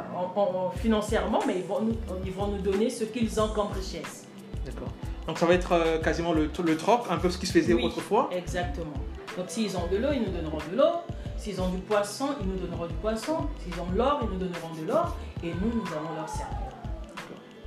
financièrement, 0.77 1.39
mais 1.45 1.57
ils 1.57 1.65
vont, 1.65 1.81
nous, 1.81 1.95
ils 2.25 2.31
vont 2.31 2.47
nous 2.47 2.59
donner 2.59 2.89
ce 2.89 3.03
qu'ils 3.03 3.39
ont 3.39 3.49
comme 3.49 3.67
richesse. 3.67 4.25
D'accord. 4.65 4.87
Donc 5.27 5.37
ça 5.37 5.45
va 5.45 5.53
être 5.53 5.73
euh, 5.73 5.99
quasiment 5.99 6.31
le, 6.31 6.49
le 6.65 6.77
troc, 6.77 7.01
un 7.09 7.17
peu 7.17 7.29
ce 7.29 7.37
qui 7.37 7.45
se 7.45 7.51
faisait 7.51 7.73
autrefois. 7.73 8.29
Exactement. 8.31 8.93
Donc 9.37 9.47
s'ils 9.49 9.75
ont 9.75 9.87
de 9.91 9.97
l'eau, 9.97 10.09
ils 10.13 10.21
nous 10.21 10.31
donneront 10.31 10.59
de 10.71 10.77
l'eau. 10.77 11.01
S'ils 11.37 11.61
ont 11.61 11.69
du 11.69 11.77
poisson, 11.77 12.29
ils 12.41 12.47
nous 12.47 12.57
donneront 12.57 12.87
du 12.87 12.93
poisson. 12.95 13.47
S'ils 13.63 13.79
ont 13.79 13.85
de 13.85 13.97
l'or, 13.97 14.19
ils 14.23 14.29
nous 14.29 14.39
donneront 14.39 14.73
de 14.81 14.87
l'or. 14.87 15.15
Et 15.43 15.49
nous, 15.49 15.81
nous 15.81 15.87
allons 15.93 16.15
leur 16.15 16.27
servir. 16.27 16.57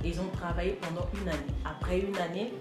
ils 0.03 0.19
ont 0.19 0.27
travaillé 0.33 0.77
pendant 0.81 1.07
une 1.21 1.29
année. 1.29 1.39
Après 1.65 1.99
une 1.99 2.17
année. 2.17 2.53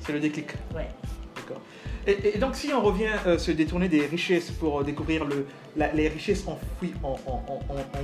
C'est 0.00 0.12
le 0.12 0.20
déclic. 0.20 0.52
Ouais. 0.74 0.88
D'accord. 1.34 1.60
Et, 2.06 2.38
donc, 2.38 2.56
si 2.56 2.72
on 2.72 2.80
revient 2.80 3.12
euh, 3.26 3.38
se 3.38 3.50
détourner 3.50 3.88
des 3.88 4.06
richesses 4.06 4.50
pour 4.50 4.80
euh, 4.80 4.84
découvrir 4.84 5.24
le, 5.24 5.46
les 5.94 6.08
richesses 6.08 6.46
enfouies 6.46 6.94
en, 7.02 7.16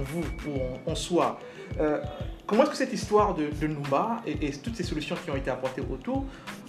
vous 0.05 0.51
ou 0.51 0.91
en, 0.91 0.95
soi, 0.95 1.41
euh, 1.81 2.03
comment 2.47 2.63
est-ce 2.65 2.71
que 2.73 2.77
cette 2.77 2.93
histoire 2.93 3.35
de, 3.35 3.49
de 3.61 3.67
Numba 3.67 4.23
et, 4.27 4.51
toutes 4.53 4.77
ces 4.77 4.83
solutions 4.83 5.17
qui 5.25 5.31
ont 5.31 5.37
été 5.37 5.51
apportées 5.51 5.83
autour 5.91 6.25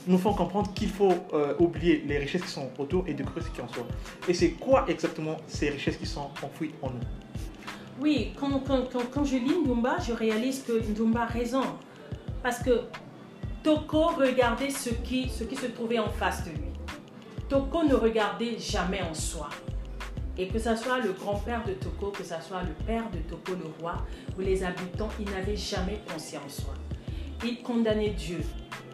nous 0.07 0.17
font 0.17 0.33
comprendre 0.33 0.73
qu'il 0.73 0.89
faut 0.89 1.13
oublier 1.59 2.03
les 2.07 2.17
richesses 2.17 2.43
qui 2.43 2.49
sont 2.49 2.69
autour 2.77 3.07
et 3.07 3.13
découvrir 3.13 3.45
ce 3.45 3.49
qui 3.51 3.61
en 3.61 3.67
soi 3.67 3.85
Et 4.27 4.33
c'est 4.33 4.51
quoi 4.51 4.85
exactement 4.87 5.37
ces 5.47 5.69
richesses 5.69 5.97
qui 5.97 6.05
sont 6.05 6.29
enfouies 6.41 6.71
en 6.81 6.89
nous? 6.89 6.99
Oui, 7.99 8.33
quand, 8.39 8.61
quand, 9.11 9.23
je 9.23 9.37
lis 9.37 9.57
Numba, 9.65 9.97
je 9.99 10.13
réalise 10.13 10.63
que 10.63 10.99
Numba 10.99 11.23
a 11.23 11.25
raison. 11.25 11.63
Parce 12.43 12.59
que 12.59 12.81
Toko 13.63 14.09
regardait 14.09 14.69
ce 14.69 14.89
qui, 14.89 15.29
ce 15.29 15.43
qui 15.43 15.55
se 15.55 15.65
trouvait 15.65 15.97
en 15.97 16.09
face 16.09 16.45
de 16.45 16.51
lui. 16.51 16.69
Toko 17.49 17.83
ne 17.83 17.95
regardait 17.95 18.57
jamais 18.59 19.01
en 19.01 19.15
soi. 19.15 19.49
Et 20.37 20.47
que 20.47 20.59
ce 20.59 20.75
soit 20.75 20.99
le 20.99 21.13
grand-père 21.13 21.63
de 21.65 21.73
Toko, 21.73 22.11
que 22.11 22.23
ce 22.23 22.35
soit 22.39 22.61
le 22.61 22.85
père 22.85 23.09
de 23.09 23.17
Toko, 23.17 23.53
le 23.53 23.69
roi, 23.81 23.95
ou 24.37 24.41
les 24.41 24.63
habitants, 24.63 25.09
ils 25.19 25.29
n'avaient 25.31 25.57
jamais 25.57 25.99
pensé 26.07 26.37
en 26.37 26.47
soi. 26.47 26.75
Ils 27.43 27.63
condamnaient 27.63 28.11
Dieu. 28.11 28.41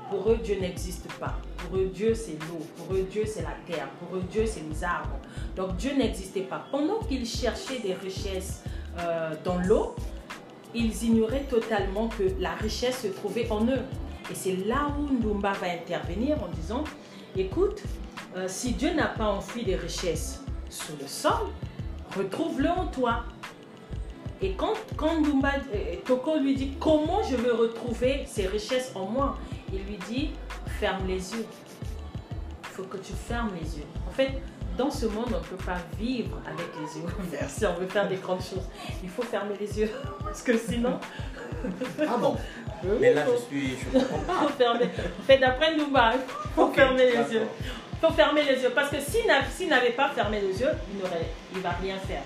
Pour 0.09 0.29
eux, 0.29 0.39
Dieu 0.43 0.59
n'existe 0.59 1.11
pas. 1.19 1.35
Pour 1.57 1.77
eux, 1.77 1.89
Dieu, 1.93 2.13
c'est 2.13 2.37
l'eau. 2.47 2.61
Pour 2.77 2.95
eux, 2.95 3.05
Dieu, 3.09 3.23
c'est 3.25 3.41
la 3.41 3.55
terre. 3.65 3.87
Pour 3.99 4.17
eux, 4.17 4.23
Dieu, 4.29 4.45
c'est 4.45 4.63
les 4.69 4.83
arbres. 4.83 5.19
Donc, 5.55 5.75
Dieu 5.77 5.93
n'existait 5.95 6.41
pas. 6.41 6.65
Pendant 6.71 6.99
qu'ils 6.99 7.25
cherchaient 7.25 7.79
des 7.79 7.93
richesses 7.93 8.63
euh, 8.99 9.33
dans 9.43 9.57
l'eau, 9.57 9.95
ils 10.75 11.03
ignoraient 11.03 11.45
totalement 11.49 12.09
que 12.09 12.23
la 12.39 12.53
richesse 12.53 13.01
se 13.01 13.07
trouvait 13.07 13.49
en 13.51 13.65
eux. 13.65 13.81
Et 14.31 14.35
c'est 14.35 14.55
là 14.65 14.87
où 14.97 15.13
Ndumba 15.13 15.53
va 15.53 15.67
intervenir 15.67 16.41
en 16.41 16.47
disant, 16.47 16.83
écoute, 17.35 17.81
euh, 18.35 18.45
si 18.47 18.71
Dieu 18.71 18.93
n'a 18.93 19.07
pas 19.07 19.27
enfoui 19.27 19.63
des 19.63 19.75
richesses 19.75 20.43
sous 20.69 20.93
le 20.99 21.07
sol, 21.07 21.47
retrouve-le 22.17 22.69
en 22.69 22.87
toi. 22.87 23.23
Et 24.41 24.53
quand, 24.53 24.73
quand 24.97 25.15
euh, 25.15 25.95
Toko 26.05 26.37
lui 26.37 26.55
dit 26.55 26.73
comment 26.79 27.21
je 27.23 27.35
veux 27.35 27.53
retrouver 27.53 28.23
ces 28.25 28.47
richesses 28.47 28.91
en 28.95 29.05
moi, 29.05 29.37
il 29.73 29.79
lui 29.83 29.97
dit 30.09 30.31
ferme 30.79 31.07
les 31.07 31.33
yeux. 31.33 31.45
Il 32.63 32.69
faut 32.75 32.83
que 32.83 32.97
tu 32.97 33.13
fermes 33.13 33.51
les 33.61 33.77
yeux. 33.77 33.85
En 34.07 34.11
fait, 34.11 34.31
dans 34.77 34.89
ce 34.89 35.05
monde, 35.05 35.27
on 35.27 35.37
ne 35.37 35.43
peut 35.43 35.63
pas 35.63 35.77
vivre 35.99 36.37
avec 36.47 36.65
les 36.79 36.99
yeux 37.01 37.07
ouverts 37.19 37.49
si 37.49 37.65
on 37.65 37.73
veut 37.75 37.87
faire 37.87 38.07
des 38.07 38.15
grandes 38.15 38.41
choses. 38.41 38.67
Il 39.03 39.09
faut 39.09 39.21
fermer 39.21 39.55
les 39.59 39.79
yeux 39.79 39.91
parce 40.23 40.41
que 40.41 40.57
sinon. 40.57 40.99
Ah 42.01 42.17
bon? 42.17 42.35
Oui, 42.83 42.97
Mais 42.99 43.13
là, 43.13 43.23
faut- 43.23 43.33
je 43.49 43.55
suis. 43.55 43.77
Je 43.77 43.97
comprends 43.97 44.17
pas. 44.19 44.33
faut 44.47 44.49
fermer. 44.49 44.85
En 44.85 45.23
fait, 45.23 45.37
d'après 45.37 45.73
Ndumba, 45.75 46.11
il 46.15 46.19
faut 46.55 46.71
fermer 46.73 47.05
les 47.05 47.33
yeux. 47.33 47.47
Il 47.93 48.05
faut 48.07 48.13
fermer 48.13 48.43
les 48.43 48.61
yeux. 48.61 48.71
Parce 48.75 48.89
que 48.89 48.99
s'il 48.99 49.25
n'a- 49.27 49.45
s'il 49.49 49.69
n'avait 49.69 49.91
pas 49.91 50.09
fermé 50.09 50.41
les 50.41 50.59
yeux, 50.59 50.71
il 50.91 50.99
n'aurait, 50.99 51.29
il 51.55 51.61
va 51.61 51.69
rien 51.81 51.95
faire. 51.99 52.23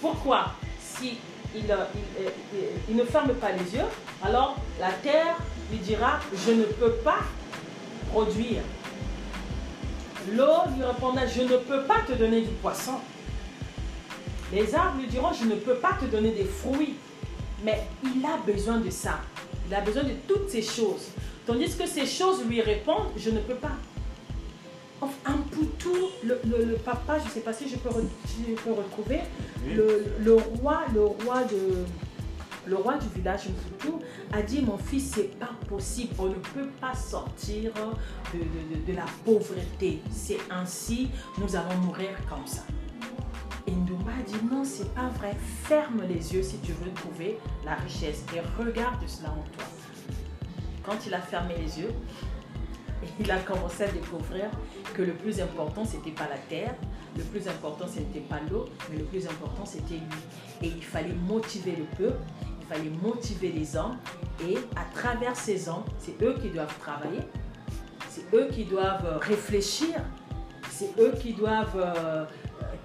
Pourquoi? 0.00 0.46
Si 0.80 1.18
il, 1.54 1.70
euh, 1.70 1.76
il- 1.94 2.24
euh, 2.26 2.30
il- 2.52 2.90
il 2.90 2.96
ne 2.96 3.04
ferme 3.04 3.32
pas 3.34 3.52
les 3.52 3.76
yeux, 3.76 3.84
alors 4.24 4.56
la 4.80 4.90
terre 4.90 5.36
lui 5.70 5.78
dira 5.78 6.20
Je 6.46 6.52
ne 6.52 6.64
peux 6.64 6.92
pas 7.04 7.18
produire. 8.10 8.62
L'eau 10.36 10.70
lui 10.76 10.84
répondra 10.84 11.26
Je 11.26 11.42
ne 11.42 11.56
peux 11.56 11.82
pas 11.84 12.00
te 12.06 12.12
donner 12.12 12.42
du 12.42 12.50
poisson. 12.62 12.94
Les 14.52 14.74
arbres 14.74 15.00
lui 15.00 15.06
diront 15.08 15.30
Je 15.32 15.46
ne 15.48 15.54
peux 15.54 15.74
pas 15.76 15.92
te 16.00 16.06
donner 16.06 16.32
des 16.32 16.44
fruits. 16.44 16.94
Mais 17.64 17.82
il 18.02 18.24
a 18.24 18.38
besoin 18.50 18.78
de 18.78 18.90
ça. 18.90 19.20
Il 19.68 19.74
a 19.74 19.80
besoin 19.82 20.02
de 20.02 20.12
toutes 20.26 20.48
ces 20.48 20.62
choses. 20.62 21.08
Tandis 21.46 21.74
que 21.76 21.86
ces 21.86 22.06
choses 22.06 22.44
lui 22.46 22.60
répondent, 22.60 23.10
je 23.16 23.30
ne 23.30 23.38
peux 23.40 23.54
pas. 23.54 23.72
Enfin, 25.02 25.14
Un 25.26 25.36
poutou, 25.38 25.94
le, 26.24 26.38
le- 26.44 26.64
le 26.64 26.74
papa, 26.76 27.18
je 27.18 27.24
ne 27.24 27.30
sais 27.30 27.40
pas 27.40 27.52
si 27.54 27.68
je 27.68 27.76
peux, 27.76 27.88
je 27.90 28.70
retrouver, 28.70 29.20
Oui. 29.64 29.72
le, 29.74 30.04
le 30.20 30.34
roi, 30.34 30.82
le 30.94 31.02
roi 31.04 31.42
de, 31.44 31.84
le 32.66 32.76
roi 32.76 32.98
du 32.98 33.08
village 33.08 33.48
Mputu 33.48 33.94
a 34.32 34.42
dit 34.42 34.60
mon 34.62 34.76
fils 34.78 35.12
c'est 35.14 35.38
pas 35.38 35.50
possible. 35.68 36.14
On 36.18 36.26
ne 36.26 36.34
peut 36.34 36.68
pas 36.80 36.94
sortir 36.94 37.72
de, 38.34 38.38
de- 38.92 38.96
la 38.96 39.06
pauvreté. 39.24 40.00
C'est 40.10 40.38
ainsi 40.50 41.10
nous 41.38 41.56
allons 41.56 41.76
mourir 41.78 42.10
comme 42.28 42.46
ça. 42.46 42.62
Et 43.66 43.72
Ndumba 43.72 44.12
a 44.18 44.22
dit 44.22 44.44
non 44.50 44.62
c'est 44.64 44.92
pas 44.94 45.08
vrai. 45.18 45.34
Ferme 45.64 46.02
les 46.08 46.34
yeux 46.34 46.42
si 46.42 46.58
tu 46.58 46.72
veux 46.72 46.90
trouver 46.92 47.38
la 47.64 47.74
richesse 47.76 48.24
et 48.34 48.40
regarde 48.62 49.06
cela 49.06 49.30
en 49.30 49.42
toi. 49.56 49.64
Quand 50.84 51.06
il 51.06 51.14
a 51.14 51.20
fermé 51.20 51.54
les 51.56 51.80
yeux 51.80 51.94
il 53.20 53.30
a 53.30 53.38
commencé 53.38 53.84
à 53.84 53.88
découvrir 53.88 54.50
que 54.94 55.02
le 55.02 55.12
plus 55.14 55.40
important 55.40 55.84
c'était 55.86 56.10
pas 56.10 56.28
la 56.28 56.36
terre 56.36 56.74
le 57.16 57.22
plus 57.24 57.48
important 57.48 57.86
ce 57.92 57.98
n'était 58.00 58.20
pas 58.20 58.38
l'eau 58.50 58.66
mais 58.90 58.98
le 58.98 59.04
plus 59.04 59.26
important 59.26 59.64
c'était 59.64 59.94
lui. 59.94 60.02
Et 60.62 60.66
il 60.66 60.84
fallait 60.84 61.14
motiver 61.26 61.74
le 61.76 61.84
peuple, 61.96 62.20
fallait 62.70 62.90
motiver 63.02 63.50
les 63.50 63.76
hommes 63.76 63.96
et 64.48 64.56
à 64.76 64.84
travers 64.94 65.34
ces 65.34 65.68
hommes, 65.68 65.84
c'est 65.98 66.22
eux 66.22 66.36
qui 66.40 66.48
doivent 66.48 66.78
travailler, 66.78 67.20
c'est 68.08 68.32
eux 68.34 68.48
qui 68.52 68.64
doivent 68.64 69.06
euh, 69.06 69.18
réfléchir, 69.18 69.96
c'est 70.70 70.90
eux 70.98 71.12
qui 71.20 71.32
doivent 71.32 71.76
euh, 71.76 72.24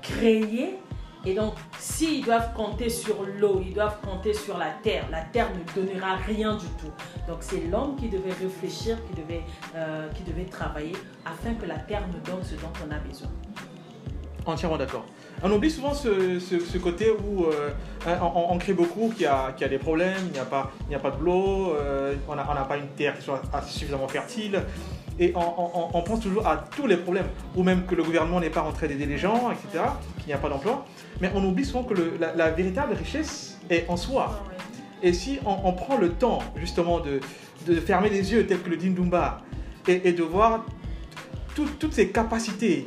créer. 0.02 0.80
Et 1.28 1.34
donc, 1.34 1.54
s'ils 1.80 2.24
doivent 2.24 2.54
compter 2.54 2.90
sur 2.90 3.24
l'eau, 3.40 3.62
ils 3.66 3.74
doivent 3.74 4.00
compter 4.02 4.34
sur 4.34 4.58
la 4.60 4.70
terre, 4.84 5.08
la 5.10 5.22
terre 5.22 5.50
ne 5.56 5.82
donnera 5.82 6.16
rien 6.18 6.56
du 6.56 6.68
tout. 6.80 6.92
Donc, 7.28 7.38
c'est 7.40 7.62
l'homme 7.72 7.96
qui 7.96 8.10
devait 8.10 8.34
réfléchir, 8.34 8.98
qui 9.08 9.22
devait, 9.22 9.44
euh, 9.76 10.08
qui 10.10 10.24
devait 10.24 10.46
travailler 10.46 10.96
afin 11.26 11.56
que 11.56 11.66
la 11.66 11.80
terre 11.80 12.04
nous 12.08 12.20
donne 12.20 12.44
ce 12.44 12.56
dont 12.56 12.72
on 12.88 12.92
a 12.92 13.00
besoin. 13.00 13.30
Entièrement 14.46 14.78
d'accord. 14.78 15.06
On 15.44 15.52
oublie 15.52 15.70
souvent 15.70 15.94
ce, 15.94 16.40
ce- 16.40 16.78
côté 16.78 17.12
où 17.12 17.46
euh, 17.46 17.70
hein, 18.08 18.18
on, 18.22 18.58
crée 18.58 18.74
beaucoup 18.74 19.10
qu'il 19.10 19.24
y, 19.24 19.26
a, 19.26 19.54
y 19.60 19.64
a 19.64 19.68
des 19.68 19.78
problèmes, 19.78 20.16
il 20.28 20.32
n'y 20.34 20.40
a, 20.40 20.46
pas- 20.46 20.72
a 20.94 21.00
pas 21.00 21.12
de 21.12 21.24
l'eau, 21.24 21.74
euh, 21.76 22.16
on 22.28 22.36
n'a 22.36 22.44
pas 22.44 22.78
une 22.78 22.88
terre 22.96 23.18
qui 23.18 23.24
soit 23.24 23.42
suffisamment 23.68 24.08
fertile. 24.08 24.62
Et 25.18 25.34
on, 25.36 26.02
pense 26.02 26.20
toujours 26.20 26.46
à 26.46 26.58
tous 26.76 26.88
les 26.88 26.98
problèmes, 26.98 27.28
ou 27.56 27.64
même 27.64 27.86
que 27.86 27.96
le 27.96 28.04
gouvernement 28.04 28.42
n'est 28.42 28.50
pas 28.50 28.62
en 28.64 28.74
train 28.74 28.88
d'aider 28.88 29.06
les 29.06 29.18
gens, 29.18 29.50
etc., 29.52 29.84
qu'il 30.18 30.28
n'y 30.28 30.34
a 30.34 30.38
pas 30.38 30.50
d'emploi. 30.50 30.86
Mais 31.22 31.32
on 31.34 31.44
oublie 31.46 31.64
souvent 31.64 31.84
que 31.84 31.94
la, 32.20 32.50
véritable 32.52 32.96
richesse 32.96 33.58
est 33.70 33.86
en 33.88 33.96
soi. 33.96 34.44
Et 35.02 35.14
si 35.14 35.40
on, 35.46 35.72
prend 35.74 35.98
le 35.98 36.10
temps 36.10 36.40
justement 36.58 37.00
de, 37.00 37.20
de 37.66 37.80
fermer 37.80 38.10
les 38.10 38.34
yeux, 38.34 38.46
tel 38.46 38.62
que 38.62 38.70
le 38.70 38.76
dit 38.76 38.90
Ndumba, 38.90 39.40
et, 39.88 40.10
et 40.10 40.12
de 40.14 40.24
voir 40.24 40.66
tout- 41.56 41.70
toutes 41.80 41.94
ces 41.94 42.10
capacités 42.10 42.86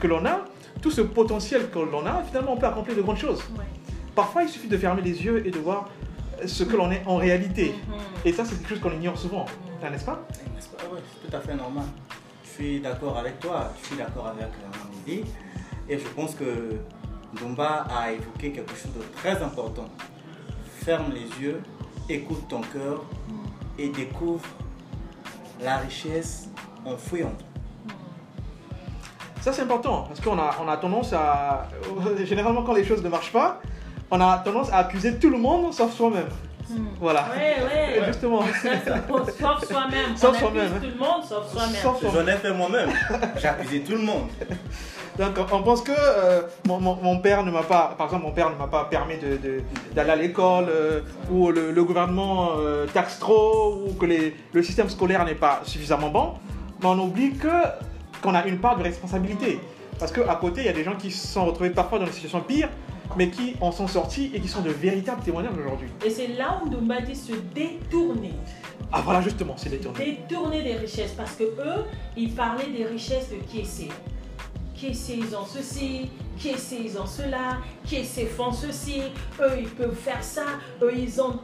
que 0.00 0.06
l'on 0.08 0.24
a, 0.26 0.44
tout 0.82 0.90
ce 0.90 1.00
potentiel 1.00 1.70
que 1.70 1.78
l'on 1.78 2.04
a, 2.04 2.22
finalement 2.24 2.52
on 2.52 2.56
peut 2.56 2.66
accomplir 2.66 2.96
de 2.96 3.02
grandes 3.02 3.18
choses. 3.18 3.38
Ouais. 3.56 3.64
Parfois 4.14 4.42
il 4.42 4.48
suffit 4.48 4.68
de 4.68 4.76
fermer 4.76 5.00
les 5.00 5.24
yeux 5.24 5.46
et 5.46 5.50
de 5.50 5.58
voir 5.58 5.88
ce 6.44 6.64
que 6.64 6.76
l'on 6.76 6.90
est 6.90 7.02
en 7.06 7.16
réalité. 7.16 7.72
Mhm. 7.88 7.94
Et 8.26 8.32
ça 8.32 8.44
c'est 8.44 8.56
quelque 8.56 8.68
chose 8.68 8.80
qu'on 8.80 8.92
ignore 8.92 9.16
souvent, 9.16 9.46
Hein, 9.84 9.90
n'est-ce 9.90 10.04
pas? 10.04 10.24
N'est-ce 10.54 10.68
pas? 10.68 10.84
Ouais, 10.94 11.00
c'est 11.10 11.28
tout 11.28 11.36
à 11.36 11.40
fait 11.40 11.54
normal. 11.56 11.84
Je 12.44 12.50
suis 12.50 12.80
d'accord 12.80 13.18
avec 13.18 13.40
toi, 13.40 13.72
je 13.80 13.86
suis 13.88 13.96
d'accord 13.96 14.28
avec 14.28 14.44
euh, 14.44 15.08
Midi. 15.08 15.24
Et 15.88 15.98
je 15.98 16.06
pense 16.08 16.34
que 16.36 16.76
Dumba 17.36 17.86
a 17.90 18.12
évoqué 18.12 18.52
quelque 18.52 18.74
chose 18.76 18.92
de 18.96 19.02
très 19.16 19.42
important. 19.42 19.88
Ferme 20.84 21.12
les 21.12 21.42
yeux, 21.44 21.60
écoute 22.08 22.46
ton 22.48 22.60
cœur 22.60 23.02
et 23.78 23.88
découvre 23.88 24.46
la 25.60 25.78
richesse 25.78 26.48
enfouie 26.84 27.24
en 27.24 27.30
toi. 27.30 27.48
Ça 29.42 29.52
c'est 29.52 29.62
important 29.62 30.04
parce 30.08 30.20
qu'on 30.20 30.38
a, 30.38 30.50
on 30.64 30.68
a 30.68 30.76
tendance 30.78 31.12
à... 31.12 31.66
Généralement 32.24 32.62
quand 32.62 32.72
les 32.74 32.84
choses 32.84 33.02
ne 33.02 33.08
marchent 33.10 33.32
pas, 33.32 33.60
on 34.10 34.20
a 34.20 34.38
tendance 34.38 34.70
à 34.72 34.78
accuser 34.78 35.18
tout 35.18 35.30
le 35.30 35.38
monde 35.38 35.72
sauf 35.74 35.92
soi-même. 35.92 36.28
Mhm. 36.70 36.86
Voilà. 37.00 37.26
Ouais, 37.36 37.56
ouais. 37.64 37.98
Et 38.00 38.04
Justement. 38.06 38.42
Sauf 38.42 39.64
soi-même. 39.64 40.16
Sauf 40.16 40.38
soi-même. 40.38 40.70
tout 40.80 40.86
le 40.86 40.98
monde, 40.98 41.24
sauf 41.28 41.50
soi-même. 41.52 41.74
J'en 42.14 42.26
ai 42.26 42.36
fait 42.36 42.52
moi-même. 42.52 42.90
J'ai 43.36 43.48
accusé 43.48 43.80
tout 43.80 43.92
le 43.92 43.98
monde. 43.98 44.28
Donc 45.18 45.32
on 45.52 45.62
pense 45.62 45.82
que 45.82 45.92
euh, 45.94 46.42
mon, 46.66 46.80
mon- 46.80 46.96
mon 46.96 47.18
père 47.18 47.42
ne 47.44 47.50
m'a 47.50 47.62
pas, 47.64 47.94
par 47.98 48.06
exemple 48.06 48.24
mon 48.24 48.30
père 48.32 48.48
ne 48.48 48.54
m'a 48.56 48.66
pas 48.68 48.84
permis 48.84 49.18
de- 49.18 49.36
de- 49.36 49.60
d'aller 49.94 50.10
à 50.10 50.16
l'école, 50.16 50.66
euh, 50.70 51.00
ou 51.30 51.50
le, 51.50 51.70
le 51.70 51.84
gouvernement 51.84 52.52
euh, 52.58 52.86
taxe 52.86 53.18
trop, 53.18 53.82
ou 53.86 53.92
que 53.92 54.06
les- 54.06 54.34
le 54.54 54.62
système 54.62 54.88
scolaire 54.88 55.22
n'est 55.26 55.34
pas 55.34 55.60
suffisamment 55.64 56.08
bon, 56.08 56.32
mais 56.80 56.86
on 56.86 56.98
oublie 56.98 57.34
que 57.34 57.48
qu'on 58.22 58.34
a 58.34 58.46
une 58.46 58.58
part 58.58 58.76
de 58.78 58.84
responsabilité. 58.84 59.60
Parce 59.98 60.12
qu'à 60.12 60.34
côté, 60.36 60.62
il 60.62 60.66
y 60.66 60.70
a 60.70 60.72
des 60.72 60.84
gens 60.84 60.96
qui 60.96 61.10
se 61.10 61.26
sont 61.26 61.44
retrouvés 61.44 61.70
parfois 61.70 61.98
dans 61.98 62.06
des 62.06 62.12
situations 62.12 62.40
pires, 62.40 62.70
mais 63.16 63.28
qui 63.28 63.56
en 63.60 63.72
sont 63.72 63.86
sortis 63.86 64.30
et 64.34 64.40
qui 64.40 64.48
sont 64.48 64.62
de 64.62 64.70
véritables 64.70 65.22
témoignages 65.22 65.58
aujourd'hui. 65.58 65.88
Et 66.04 66.10
c'est 66.10 66.28
là 66.28 66.60
où 66.62 66.66
Ndumba 66.66 67.02
dit 67.02 67.14
se 67.14 67.32
détourner. 67.54 68.32
Ah 68.90 69.02
voilà 69.04 69.20
justement, 69.20 69.54
c'est 69.56 69.68
détourné. 69.68 70.18
Détourner 70.28 70.62
des 70.62 70.74
richesses. 70.76 71.12
Parce 71.12 71.32
que 71.32 71.44
eux, 71.44 71.84
ils 72.16 72.32
parlaient 72.32 72.70
des 72.70 72.86
richesses 72.86 73.28
de. 73.30 73.36
Qui 73.36 73.60
essaient, 74.88 75.16
ils 75.16 75.36
ont 75.36 75.46
ceci, 75.46 76.10
qui 76.36 76.48
essaient, 76.48 76.82
ils 76.84 76.98
ont 76.98 77.06
cela, 77.06 77.58
qui 77.84 77.96
essaient, 77.96 78.26
font 78.26 78.50
ceci, 78.50 79.02
eux, 79.40 79.52
ils 79.60 79.68
peuvent 79.68 79.94
faire 79.94 80.24
ça, 80.24 80.42
eux, 80.82 80.92
ils 80.96 81.22
ont, 81.22 81.38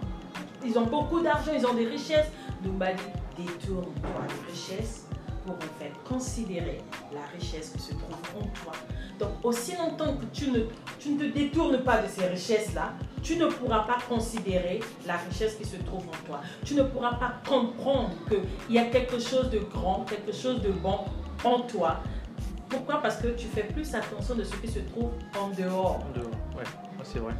ils 0.66 0.76
ont 0.76 0.87
beaucoup 0.87 1.20
d'argent, 1.20 1.52
ils 1.56 1.64
ont 1.64 1.75
des 1.75 1.87
richesses. 1.87 2.26
Ndumba 2.62 2.94
dit 2.94 3.44
détourne-toi 3.44 4.11
des 4.26 4.52
richesses 4.52 5.07
pour 5.49 5.57
en 5.57 5.83
fait 5.83 5.93
considérer 6.07 6.78
la 7.12 7.21
richesse 7.38 7.71
qui 7.71 7.81
se 7.81 7.93
trouve 7.93 8.14
en 8.37 8.47
toi. 8.62 8.73
Donc, 9.19 9.31
aussi 9.43 9.76
longtemps 9.76 10.17
que 10.17 10.25
tu 10.33 10.50
ne, 10.50 10.61
tu 10.99 11.11
ne 11.11 11.19
te 11.19 11.25
détournes 11.25 11.78
pas 11.78 12.02
de 12.02 12.09
ces 12.09 12.26
richesses-là, 12.26 12.93
tu 13.23 13.37
ne 13.37 13.47
pourras 13.47 13.81
pas 13.81 13.99
considérer 14.09 14.81
la 15.07 15.17
richesse 15.17 15.57
qui 15.57 15.64
se 15.64 15.76
trouve 15.76 16.02
en 16.09 16.26
toi. 16.26 16.40
Tu 16.64 16.75
ne 16.75 16.83
pourras 16.83 17.14
pas 17.14 17.35
comprendre 17.47 18.11
qu'il 18.28 18.75
y 18.75 18.78
a 18.78 18.85
quelque 18.87 19.19
chose 19.19 19.50
de 19.50 19.59
grand, 19.59 20.05
quelque 20.09 20.33
chose 20.33 20.61
de 20.62 20.71
bon 20.71 21.00
en 21.45 21.61
toi. 21.61 22.00
Pourquoi? 22.69 23.00
Parce 23.00 23.17
que 23.17 23.28
tu 23.28 23.47
fais 23.47 23.64
plus 23.64 23.95
attention 23.95 24.35
de 24.35 24.45
ce 24.45 24.55
qui 24.57 24.69
se 24.69 24.81
trouve 24.81 25.11
en 25.38 25.49
dehors. 25.49 26.00
En 26.05 26.19
dehors, 26.19 26.31
ouais, 26.55 26.62
ouais, 26.62 27.05
c'est 27.05 27.19
vrai. 27.19 27.33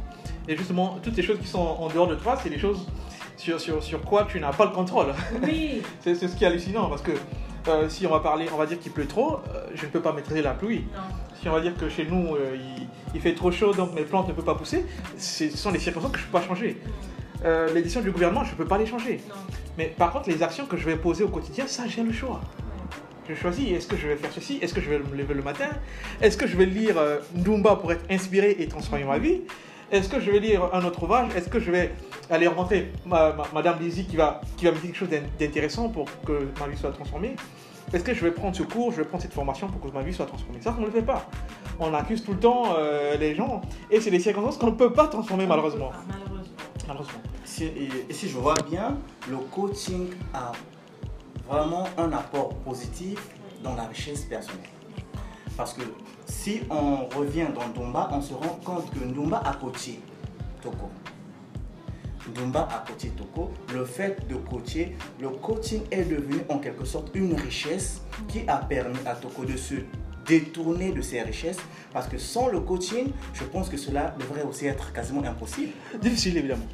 Et 0.47 0.57
justement, 0.57 0.97
toutes 1.03 1.15
ces 1.15 1.21
choses 1.21 1.39
qui 1.39 1.47
sont 1.47 1.59
en 1.59 1.87
dehors 1.89 2.07
de 2.07 2.15
toi, 2.15 2.37
c'est 2.41 2.49
des 2.49 2.57
choses 2.57 2.87
sur, 3.37 3.61
sur, 3.61 3.83
sur 3.83 4.01
quoi 4.01 4.25
tu 4.25 4.39
n'as 4.39 4.51
pas 4.51 4.65
le 4.65 4.71
contrôle. 4.71 5.13
Oui, 5.43 5.83
c'est 6.01 6.15
ce 6.15 6.35
qui 6.35 6.43
est 6.43 6.47
hallucinant 6.47 6.89
parce 6.89 7.03
que 7.03 7.11
euh, 7.69 7.89
si 7.89 8.05
on 8.05 8.11
va 8.11 8.19
parler, 8.19 8.47
on 8.53 8.57
va 8.57 8.65
dire 8.65 8.79
qu'il 8.79 8.91
pleut 8.91 9.07
trop, 9.07 9.35
euh, 9.35 9.67
je 9.75 9.85
ne 9.85 9.91
peux 9.91 10.01
pas 10.01 10.11
maîtriser 10.11 10.41
la 10.41 10.53
pluie. 10.53 10.85
non. 10.93 11.01
Si 11.41 11.47
on 11.47 11.53
va 11.53 11.61
dire 11.61 11.73
que 11.77 11.87
chez 11.87 12.05
nous 12.05 12.35
euh, 12.35 12.57
il, 12.57 12.87
il 13.15 13.21
fait 13.21 13.33
trop 13.33 13.49
chaud 13.49 13.73
donc 13.73 13.93
mes 13.93 14.01
plantes 14.01 14.27
ne 14.27 14.33
peuvent 14.33 14.43
pas 14.43 14.55
pousser, 14.55 14.85
ce 15.17 15.49
sont 15.51 15.71
des 15.71 15.79
circonstances 15.79 16.11
que 16.11 16.19
je 16.19 16.25
ne 16.25 16.31
peux 16.31 16.37
pas 16.37 16.45
changer. 16.45 16.81
Les 17.73 17.81
décisions 17.81 18.01
du 18.01 18.11
gouvernement, 18.11 18.43
je 18.43 18.51
ne 18.51 18.57
peux 18.57 18.65
pas 18.65 18.77
les 18.77 18.85
changer. 18.85 19.21
Non. 19.29 19.35
Mais 19.77 19.85
par 19.85 20.11
contre, 20.11 20.27
les 20.27 20.43
actions 20.43 20.65
que 20.65 20.75
je 20.75 20.83
vais 20.83 20.97
poser 20.97 21.23
au 21.23 21.29
quotidien, 21.29 21.65
ça 21.67 21.83
j'ai 21.87 22.03
le 22.03 22.11
choix. 22.11 22.41
Je 23.29 23.33
choisis, 23.35 23.71
est-ce 23.71 23.87
que 23.87 23.95
je 23.95 24.07
vais 24.09 24.17
faire 24.17 24.31
ceci 24.33 24.59
Est-ce 24.61 24.73
que 24.73 24.81
je 24.81 24.89
vais 24.89 24.99
me 24.99 25.15
lever 25.15 25.33
le 25.33 25.41
matin 25.41 25.69
Est-ce 26.19 26.35
que 26.35 26.47
je 26.47 26.57
vais 26.57 26.65
lire 26.65 26.95
Ndumba 27.35 27.77
pour 27.77 27.93
être 27.93 28.03
inspiré 28.09 28.57
et 28.59 28.67
transformer 28.67 29.05
ma 29.05 29.19
vie 29.19 29.43
Est-ce 29.91 30.07
que 30.09 30.19
je 30.19 30.29
vais 30.31 30.39
lire 30.39 30.69
un 30.73 30.83
autre 30.85 31.01
ouvrage? 31.03 31.35
Est-ce 31.35 31.49
que 31.49 31.59
je 31.59 31.71
vais 31.71 31.91
aller 32.29 32.47
rencontrer 32.47 32.91
ma- 33.05 33.33
ma- 33.33 33.47
Madame 33.53 33.79
Lizzie 33.79 34.05
qui 34.05 34.15
va, 34.17 34.39
qui 34.55 34.65
va 34.65 34.71
me 34.71 34.75
dire 34.77 34.85
quelque 34.87 34.95
chose 34.97 35.09
d'in- 35.09 35.23
d'intéressant 35.39 35.89
pour 35.89 36.05
que 36.25 36.47
ma 36.59 36.67
vie 36.67 36.77
soit 36.77 36.91
transformée? 36.91 37.35
Est-ce 37.91 38.03
que 38.03 38.13
je 38.13 38.21
vais 38.23 38.29
prendre 38.31 38.55
ce 38.55 38.61
cours, 38.61 38.91
je 38.91 38.97
vais 38.97 39.05
prendre 39.05 39.23
cette 39.23 39.33
formation 39.33 39.67
pour 39.67 39.81
que 39.81 39.95
ma 39.95 40.03
vie 40.03 40.13
soit 40.13 40.27
transformée? 40.27 40.61
Ça, 40.61 40.75
on 40.77 40.81
ne 40.81 40.85
le 40.85 40.91
fait 40.91 41.01
pas. 41.01 41.25
On 41.79 41.91
accuse 41.95 42.23
tout 42.23 42.33
le 42.33 42.39
temps 42.39 42.75
euh, 42.77 43.17
les 43.17 43.33
gens 43.33 43.61
et 43.89 43.99
c'est 43.99 44.11
des 44.11 44.19
circonstances 44.19 44.57
qu'on 44.59 44.67
ne 44.67 44.75
peut 44.77 44.93
pas 44.93 45.07
transformer 45.07 45.47
malheureusement. 45.47 45.89
Malheureusement. 46.07 46.55
Malheureusement. 46.87 47.19
Si- 47.43 47.63
et, 47.63 47.89
et 48.09 48.13
si 48.13 48.29
je 48.29 48.37
vois 48.37 48.53
bien, 48.69 48.95
le 49.27 49.37
coaching 49.37 50.09
a 50.35 50.51
vraiment 51.49 51.85
un 51.97 52.11
apport 52.13 52.49
positif 52.57 53.17
dans 53.63 53.73
la 53.75 53.85
richesse 53.85 54.21
personnelle. 54.25 54.69
Parce 55.59 55.73
que 55.73 55.81
si 56.25 56.61
on 56.69 57.05
revient 57.17 57.47
dans 57.53 57.67
Ndumba, 57.67 58.07
on 58.13 58.21
se 58.21 58.33
rend 58.33 58.57
compte 58.63 58.89
que 58.91 58.99
Ndumba 59.03 59.41
a 59.45 59.53
coaché 59.55 59.99
Toko. 60.63 60.89
Dumba 62.33 62.61
a 62.71 62.85
coaché 62.87 63.09
Toko, 63.09 63.51
le 63.73 63.83
fait 63.83 64.25
de 64.29 64.35
coacher, 64.35 64.95
le 65.19 65.27
coaching 65.29 65.81
est 65.91 66.05
devenu 66.05 66.37
en 66.47 66.59
quelque 66.59 66.85
sorte 66.85 67.11
une 67.13 67.33
richesse 67.35 68.01
qui 68.29 68.47
a 68.47 68.55
permis 68.57 68.99
à 69.05 69.15
Toko 69.15 69.43
de 69.43 69.57
se 69.57 69.75
détourner 70.25 70.91
de 70.93 71.01
ses 71.01 71.23
richesses 71.23 71.57
parce 71.91 72.07
que 72.07 72.17
sans 72.17 72.47
le 72.47 72.61
coaching, 72.61 73.07
je 73.33 73.43
pense 73.43 73.67
que 73.67 73.75
cela 73.75 74.15
devrait 74.17 74.43
aussi 74.43 74.65
être 74.67 74.93
quasiment 74.93 75.23
impossible. 75.25 75.73
Difficile 76.01 76.37
évidemment. 76.37 76.67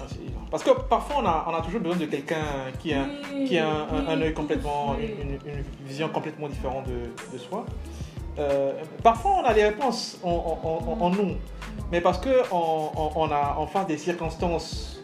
Ah. 0.00 0.04
Parce 0.50 0.62
que 0.62 0.70
parfois 0.70 1.16
on 1.22 1.26
a, 1.26 1.46
on 1.48 1.54
a 1.54 1.62
toujours 1.62 1.80
besoin 1.80 1.96
de 1.98 2.06
quelqu'un 2.06 2.44
qui 2.78 2.92
a, 2.92 3.06
Oui, 3.32 3.44
qui 3.46 3.58
a 3.58 3.68
un, 3.68 3.88
un- 3.88 4.08
un 4.08 4.16
oui, 4.18 4.24
œil 4.24 4.34
complètement, 4.34 4.94
une, 4.98 5.04
une- 5.30 5.58
une 5.58 5.64
vision 5.86 6.08
complètement 6.10 6.48
différente 6.48 6.86
de, 6.86 7.32
de 7.32 7.38
soi. 7.38 7.64
Euh, 8.38 8.72
parfois 9.02 9.32
on 9.42 9.44
a 9.44 9.54
des 9.54 9.64
réponses 9.64 10.18
en, 10.24 10.30
en- 10.30 10.68
en- 10.92 11.00
en 11.06 11.10
nous, 11.10 11.32
mais 11.92 12.00
parce 12.00 12.18
que 12.18 12.30
on, 12.52 13.28
a 13.30 13.56
en 13.58 13.66
face 13.68 13.86
des 13.86 13.96
circonstances 13.98 15.00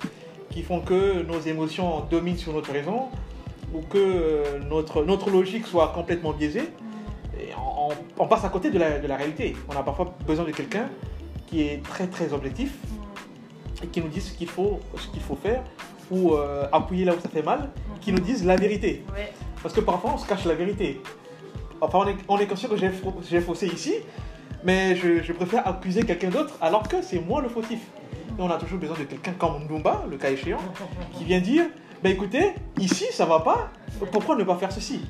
qui 0.50 0.62
font 0.62 0.80
que 0.80 1.22
nos 1.22 1.38
émotions 1.40 2.00
dominent 2.10 2.36
sur 2.38 2.52
notre 2.52 2.72
raison 2.72 3.08
ou 3.72 3.82
que 3.82 3.98
euh, 3.98 4.58
notre, 4.68 5.04
notre 5.04 5.30
logique 5.30 5.64
soit 5.66 5.88
complètement 5.94 6.32
biaisée, 6.32 6.70
et 7.40 7.50
on, 8.18 8.26
passe 8.26 8.44
à 8.44 8.48
côté 8.48 8.70
de 8.70 8.78
la, 8.80 8.98
de 8.98 9.06
la 9.06 9.16
réalité. 9.16 9.54
On 9.68 9.78
a 9.78 9.82
parfois 9.84 10.12
besoin 10.26 10.44
de 10.44 10.50
quelqu'un 10.50 10.88
qui 11.46 11.62
est 11.62 11.82
très 11.84 12.08
très 12.08 12.32
objectif 12.32 12.72
et 13.82 13.86
qui 13.86 14.00
nous 14.00 14.08
dise 14.08 14.26
ce 14.30 14.32
qu'il 14.36 14.48
faut, 14.48 14.80
ce 14.96 15.06
qu'il 15.08 15.22
faut 15.22 15.36
faire 15.36 15.62
ou 16.10 16.34
euh, 16.34 16.66
appuyer 16.72 17.04
là 17.04 17.14
où 17.14 17.20
ça 17.20 17.28
fait 17.28 17.42
mal, 17.42 17.70
qui 18.00 18.10
nous 18.12 18.18
dise 18.18 18.44
la 18.44 18.56
vérité. 18.56 19.04
Ouais. 19.14 19.32
Parce 19.62 19.72
que 19.74 19.80
parfois 19.80 20.12
on 20.14 20.18
se 20.18 20.26
cache 20.26 20.44
la 20.46 20.54
vérité. 20.54 21.00
Enfin, 21.80 21.98
on 21.98 22.08
est, 22.08 22.16
on 22.28 22.38
est 22.38 22.46
conscient 22.46 22.68
que 22.68 22.76
j'ai 22.76 22.90
fau- 22.90 23.14
j'ai 23.28 23.40
faussé 23.40 23.66
ici, 23.68 23.94
mais 24.64 24.94
je, 24.96 25.22
je 25.22 25.32
préfère 25.32 25.66
accuser 25.66 26.02
quelqu'un 26.04 26.28
d'autre 26.30 26.54
alors 26.60 26.86
que 26.86 27.00
c'est 27.02 27.20
moi 27.20 27.40
le 27.40 27.48
fautif. 27.48 27.80
Et 28.38 28.42
on 28.42 28.50
a 28.50 28.56
toujours 28.58 28.78
besoin 28.78 28.98
de 28.98 29.04
quelqu'un 29.04 29.32
comme 29.32 29.64
Ndumba, 29.64 30.04
le 30.10 30.16
cas 30.16 30.30
échéant, 30.30 30.58
qui 31.16 31.24
vient 31.24 31.40
dire 31.40 31.64
ben 32.02 32.12
écoutez, 32.12 32.52
ici 32.78 33.06
ça 33.12 33.26
va 33.26 33.40
pas, 33.40 33.70
pourquoi 34.12 34.36
ne 34.36 34.44
pas 34.44 34.56
faire 34.56 34.72
ceci? 34.72 35.00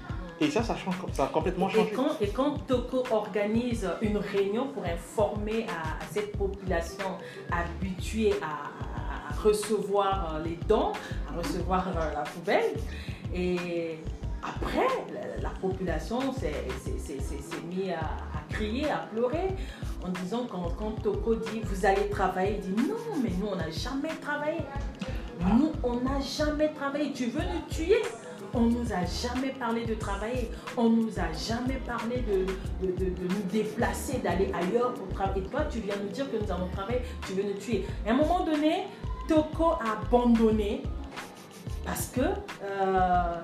Et 0.43 0.51
ça, 0.51 0.63
ça, 0.63 0.75
change, 0.75 0.95
ça 1.13 1.25
a 1.25 1.27
complètement 1.27 1.69
Et 1.69 1.73
changé. 1.73 1.91
quand, 1.95 2.17
et 2.21 2.29
quand 2.29 2.67
Toko 2.67 3.05
organise 3.11 3.87
une 4.01 4.17
réunion 4.17 4.69
pour 4.69 4.85
informer 4.85 5.67
à, 5.69 6.03
à 6.03 6.07
cette 6.11 6.35
population 6.39 7.05
habituée 7.53 8.33
à, 8.43 8.71
recevoir 9.43 10.35
euh, 10.37 10.45
les 10.45 10.59
dons, 10.69 10.93
à 11.33 11.39
recevoir 11.39 11.87
euh, 11.89 12.13
la 12.15 12.23
poubelle, 12.23 12.73
et 13.35 13.99
après, 14.43 14.89
la, 15.13 15.43
la 15.43 15.51
population 15.51 16.33
s'est 16.33 16.53
s'est- 16.83 16.99
s'est- 16.99 17.21
s'est- 17.21 17.43
s'est 17.43 17.63
mis 17.73 17.91
à, 17.93 18.01
crier, 18.49 18.91
à 18.91 19.07
pleurer, 19.13 19.49
en 20.05 20.09
disant 20.23 20.47
quand, 20.51 20.69
quand 20.79 20.93
Toko 21.03 21.35
dit 21.37 21.61
vous 21.65 21.87
allez 21.87 22.09
travailler, 22.09 22.61
il 22.65 22.75
dit 22.75 22.83
non, 22.89 22.95
mais 23.23 23.31
nous 23.39 23.47
on 23.53 23.57
n'a 23.57 23.71
jamais 23.71 24.15
travaillé. 24.21 24.59
Nous 25.41 25.73
on 25.83 26.01
n'a 26.01 26.21
jamais 26.21 26.73
travaillé. 26.73 27.13
Tu 27.13 27.27
veux 27.27 27.41
nous 27.41 27.69
tuer? 27.71 28.03
On 28.53 28.63
nous 28.63 28.93
a 28.93 29.05
jamais 29.05 29.51
parlé 29.59 29.85
de 29.87 29.95
travailler, 29.95 30.51
on 30.77 30.89
nous 30.91 31.13
a 31.21 31.33
jamais 31.33 31.77
parlé 31.87 32.17
de, 32.23 32.47
nous 32.83 33.43
déplacer, 33.53 34.19
d'aller 34.19 34.51
ailleurs 34.53 34.93
pour 34.95 35.07
travailler. 35.15 35.43
Et 35.43 35.49
toi, 35.49 35.61
tu 35.71 35.79
viens 35.79 35.95
nous 36.03 36.09
dire 36.09 36.29
que 36.29 36.37
nous 36.37 36.51
allons 36.51 36.67
travailler, 36.69 37.03
tu 37.25 37.35
veux 37.35 37.45
nous 37.45 37.53
tuer. 37.61 37.87
À 38.05 38.11
un 38.11 38.15
moment 38.15 38.45
donné, 38.45 38.89
Toko 39.29 39.67
a 39.75 40.01
abandonné 40.03 40.83
parce 41.85 42.07
que 42.09 42.23
euh, 42.23 43.35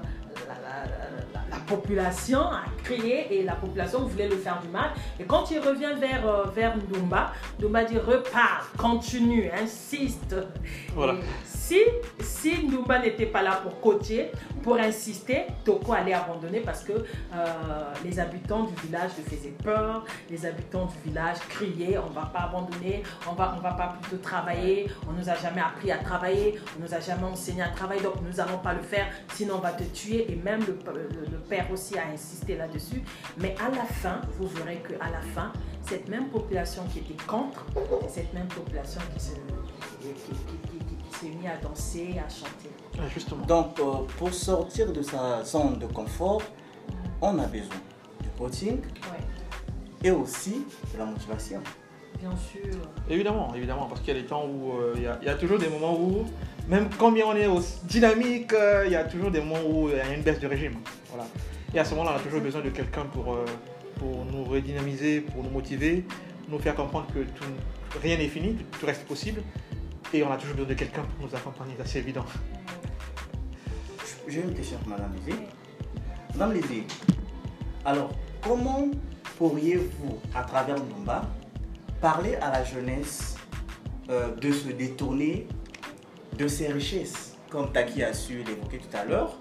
population 1.66 2.40
a 2.40 2.64
crié 2.82 3.38
et 3.38 3.42
la 3.42 3.54
population 3.54 4.06
voulait 4.06 4.28
le 4.28 4.36
faire 4.36 4.60
du 4.60 4.68
mal. 4.68 4.90
Et 5.20 5.24
quand 5.24 5.50
il 5.50 5.58
revient 5.58 5.94
vers, 5.98 6.26
euh, 6.26 6.44
vers 6.54 6.76
Ndumba, 6.76 7.32
Ndumba 7.58 7.84
dit 7.84 7.98
repars, 7.98 8.70
continue, 8.76 9.50
insiste. 9.50 10.36
Voilà. 10.94 11.14
Et 11.14 11.16
si, 11.66 11.80
si 12.20 12.68
n'était 13.02 13.26
pas 13.26 13.42
là 13.42 13.60
pour 13.60 13.80
coacher, 13.80 14.30
pour 14.62 14.78
insister, 14.78 15.46
Toko 15.64 15.92
allait 15.92 16.12
abandonner 16.12 16.60
parce 16.60 16.84
que 16.84 16.92
euh, 16.92 17.04
les 18.04 18.20
habitants 18.20 18.64
du 18.64 18.74
village 18.86 19.10
faisaient 19.28 19.54
peur, 19.64 20.04
les 20.30 20.46
habitants 20.46 20.86
du 20.86 21.10
village 21.10 21.38
criaient 21.48 21.98
on 21.98 22.10
va 22.10 22.26
pas 22.26 22.40
abandonner, 22.40 23.02
on 23.28 23.32
va, 23.32 23.54
on 23.56 23.60
va 23.60 23.72
pas 23.72 23.96
plutôt 24.00 24.22
travailler, 24.22 24.88
on 25.08 25.12
nous 25.12 25.28
a 25.28 25.34
jamais 25.34 25.60
appris 25.60 25.90
à 25.90 25.98
travailler, 25.98 26.54
on 26.78 26.84
nous 26.84 26.94
a 26.94 27.00
jamais 27.00 27.24
enseigné 27.24 27.62
à 27.62 27.68
travailler, 27.68 28.02
donc 28.02 28.14
nous 28.22 28.40
allons 28.40 28.58
pas 28.58 28.74
le 28.74 28.82
faire, 28.82 29.06
sinon 29.34 29.56
on 29.56 29.60
va 29.60 29.72
te 29.72 29.82
tuer. 29.84 30.30
Et 30.30 30.36
même 30.36 30.60
le, 30.66 30.76
père 31.48 31.70
aussi 31.72 31.96
a 31.98 32.06
insisté 32.12 32.56
là-dessus. 32.56 33.02
Mais 33.38 33.54
à 33.60 33.68
la 33.74 33.84
fin, 33.84 34.20
vous 34.38 34.48
verrez 34.48 34.76
que 34.76 34.94
à 34.94 35.10
la 35.10 35.20
fin, 35.20 35.52
cette 35.88 36.08
même 36.08 36.28
population 36.28 36.82
qui 36.92 37.00
était 37.00 37.22
contre, 37.24 37.66
cette 38.08 38.32
même 38.34 38.48
population 38.48 39.00
qui 39.14 39.22
se, 39.22 39.32
s'est 41.20 41.26
mise 41.28 41.46
à 41.46 41.56
danser, 41.62 42.14
à 42.18 42.28
chanter. 42.28 42.70
Ah, 42.98 43.02
Justement. 43.12 43.44
Donc, 43.46 43.78
euh, 43.80 43.82
pour 44.18 44.32
sortir 44.32 44.92
de 44.92 45.02
sa 45.02 45.42
zone 45.44 45.78
de 45.78 45.86
confort, 45.86 46.42
on 47.20 47.38
a 47.38 47.46
besoin 47.46 47.76
du 48.22 48.28
coaching 48.38 48.78
Ouais, 48.80 50.04
et 50.04 50.10
aussi 50.10 50.64
de 50.92 50.98
la 50.98 51.06
motivation. 51.06 51.60
bien 52.20 52.30
sûr. 52.36 52.74
Évidemment, 53.10 53.52
évidemment, 53.54 53.86
parce 53.86 54.00
qu'il 54.00 54.14
y 54.14 54.18
a 54.18 54.20
des 54.20 54.26
temps 54.26 54.44
où 54.46 54.72
euh, 54.78 54.92
il 54.96 55.02
y 55.02 55.06
a- 55.06 55.18
il 55.22 55.26
y, 55.26 55.30
a 55.30 55.34
toujours 55.34 55.58
des 55.58 55.68
moments 55.68 55.98
où, 55.98 56.24
même 56.68 56.88
combien 56.98 57.26
on 57.26 57.34
est 57.36 57.46
aussi 57.46 57.80
dynamique, 57.84 58.52
euh, 58.52 58.84
il 58.86 58.92
y 58.92 58.96
a 58.96 59.04
toujours 59.04 59.30
des 59.30 59.40
moments 59.40 59.62
où 59.68 59.88
il 59.88 59.96
y 59.96 60.00
a 60.00 60.12
une 60.14 60.22
baisse 60.22 60.40
de 60.40 60.46
régime. 60.46 60.74
Voilà. 61.10 61.26
Et 61.74 61.78
à 61.78 61.84
ce 61.84 61.94
moment-là, 61.94 62.12
on 62.14 62.20
a 62.20 62.22
toujours 62.22 62.40
besoin 62.40 62.62
de 62.62 62.70
quelqu'un 62.70 63.04
pour, 63.12 63.34
euh, 63.34 63.44
pour 63.98 64.24
nous 64.24 64.44
redynamiser, 64.44 65.20
pour 65.20 65.42
nous 65.42 65.50
motiver, 65.50 66.04
nous 66.48 66.58
faire 66.58 66.74
comprendre 66.74 67.06
que 67.12 67.20
tout- 67.20 67.44
rien 68.02 68.16
n'est 68.16 68.28
fini, 68.28 68.54
tout, 68.54 68.64
tout 68.80 68.86
reste 68.86 69.04
possible. 69.06 69.42
On 70.22 70.32
a 70.32 70.36
toujours 70.36 70.54
besoin 70.56 70.70
de 70.70 70.74
quelqu'un 70.74 71.02
pour 71.02 71.28
nous 71.28 71.34
accompagner, 71.34 71.74
c'est 71.76 71.82
assez 71.82 71.98
évident. 71.98 72.24
J'ai 74.26 74.40
une 74.40 74.54
question 74.54 74.78
pour 74.78 74.88
Madame 74.88 75.12
Lizzie. 75.14 75.38
Madame 76.34 76.52
Lizzie, 76.54 76.84
alors 77.84 78.10
comment 78.40 78.88
pourriez-vous, 79.36 80.18
à 80.34 80.42
travers 80.42 80.76
Ndumba, 80.76 81.22
parler 82.00 82.36
à 82.36 82.50
la 82.50 82.64
jeunesse 82.64 83.36
euh, 84.08 84.34
de 84.34 84.52
se 84.52 84.68
détourner 84.68 85.46
de 86.36 86.48
ses 86.48 86.68
richesses, 86.68 87.36
comme 87.50 87.72
Taki 87.72 88.02
a 88.02 88.12
su 88.12 88.42
l'évoquer 88.42 88.78
tout 88.78 88.96
à 88.96 89.04
l'heure, 89.04 89.36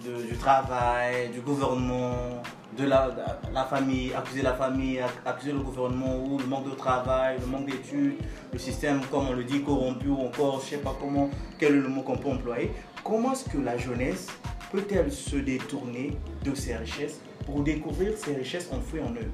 du 0.00 0.36
travail, 0.36 1.28
du 1.30 1.40
gouvernement, 1.40 2.42
de 2.76 2.84
la, 2.84 3.64
famille, 3.68 4.12
accuser 4.14 4.42
la 4.42 4.54
famille, 4.54 4.96
ac- 4.98 5.26
accuser 5.26 5.52
le 5.52 5.58
gouvernement 5.58 6.16
ou 6.24 6.38
le 6.38 6.46
manque 6.46 6.70
de 6.70 6.74
travail, 6.74 7.38
le 7.40 7.46
manque 7.46 7.66
d'études, 7.66 8.14
le 8.52 8.58
système, 8.58 9.00
comme 9.10 9.28
on 9.28 9.32
le 9.32 9.44
dit, 9.44 9.62
corrompu 9.62 10.08
ou 10.08 10.20
encore, 10.20 10.60
je 10.60 10.64
ne 10.64 10.70
sais 10.70 10.76
pas 10.78 10.96
comment, 10.98 11.28
quel 11.58 11.74
est 11.74 11.80
le 11.80 11.88
mot 11.88 12.02
qu'on 12.02 12.16
peut 12.16 12.30
employer. 12.30 12.72
Comment 13.04 13.32
est-ce 13.32 13.48
que 13.48 13.58
la 13.58 13.76
jeunesse 13.76 14.28
peut-elle 14.72 15.12
se 15.12 15.36
détourner 15.36 16.16
de 16.44 16.54
ses 16.54 16.76
richesses 16.76 17.20
pour 17.44 17.60
découvrir 17.62 18.16
ces 18.16 18.34
richesses 18.34 18.70
enfouies 18.72 19.00
en 19.00 19.12
eux? 19.12 19.30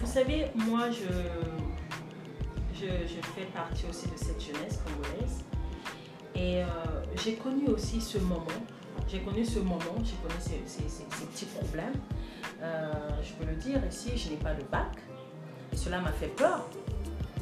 Vous 0.00 0.06
savez, 0.06 0.46
moi, 0.54 0.90
je, 0.90 1.08
je, 2.74 2.86
je 2.86 3.20
fais 3.34 3.46
partie 3.54 3.86
aussi 3.88 4.06
de 4.06 4.16
cette 4.16 4.40
jeunesse 4.40 4.80
congolaise. 4.84 5.44
Et 6.36 6.62
euh, 6.62 6.66
j'ai 7.24 7.34
connu 7.34 7.68
aussi 7.68 8.00
ce 8.00 8.18
moment. 8.18 8.44
J'ai 9.08 9.20
connu 9.20 9.44
ce 9.44 9.58
moment, 9.58 9.96
j'ai 10.02 10.16
connu 10.16 10.40
ces, 10.40 11.26
petits 11.26 11.44
problèmes. 11.46 11.92
Euh, 12.62 12.92
je 13.22 13.32
peux 13.34 13.50
le 13.50 13.56
dire 13.56 13.80
ici, 13.88 14.12
je 14.16 14.30
n'ai 14.30 14.36
pas 14.36 14.54
de 14.54 14.62
bac. 14.64 14.92
Et 15.72 15.76
cela 15.76 16.00
m'a 16.00 16.12
fait 16.12 16.28
peur. 16.28 16.66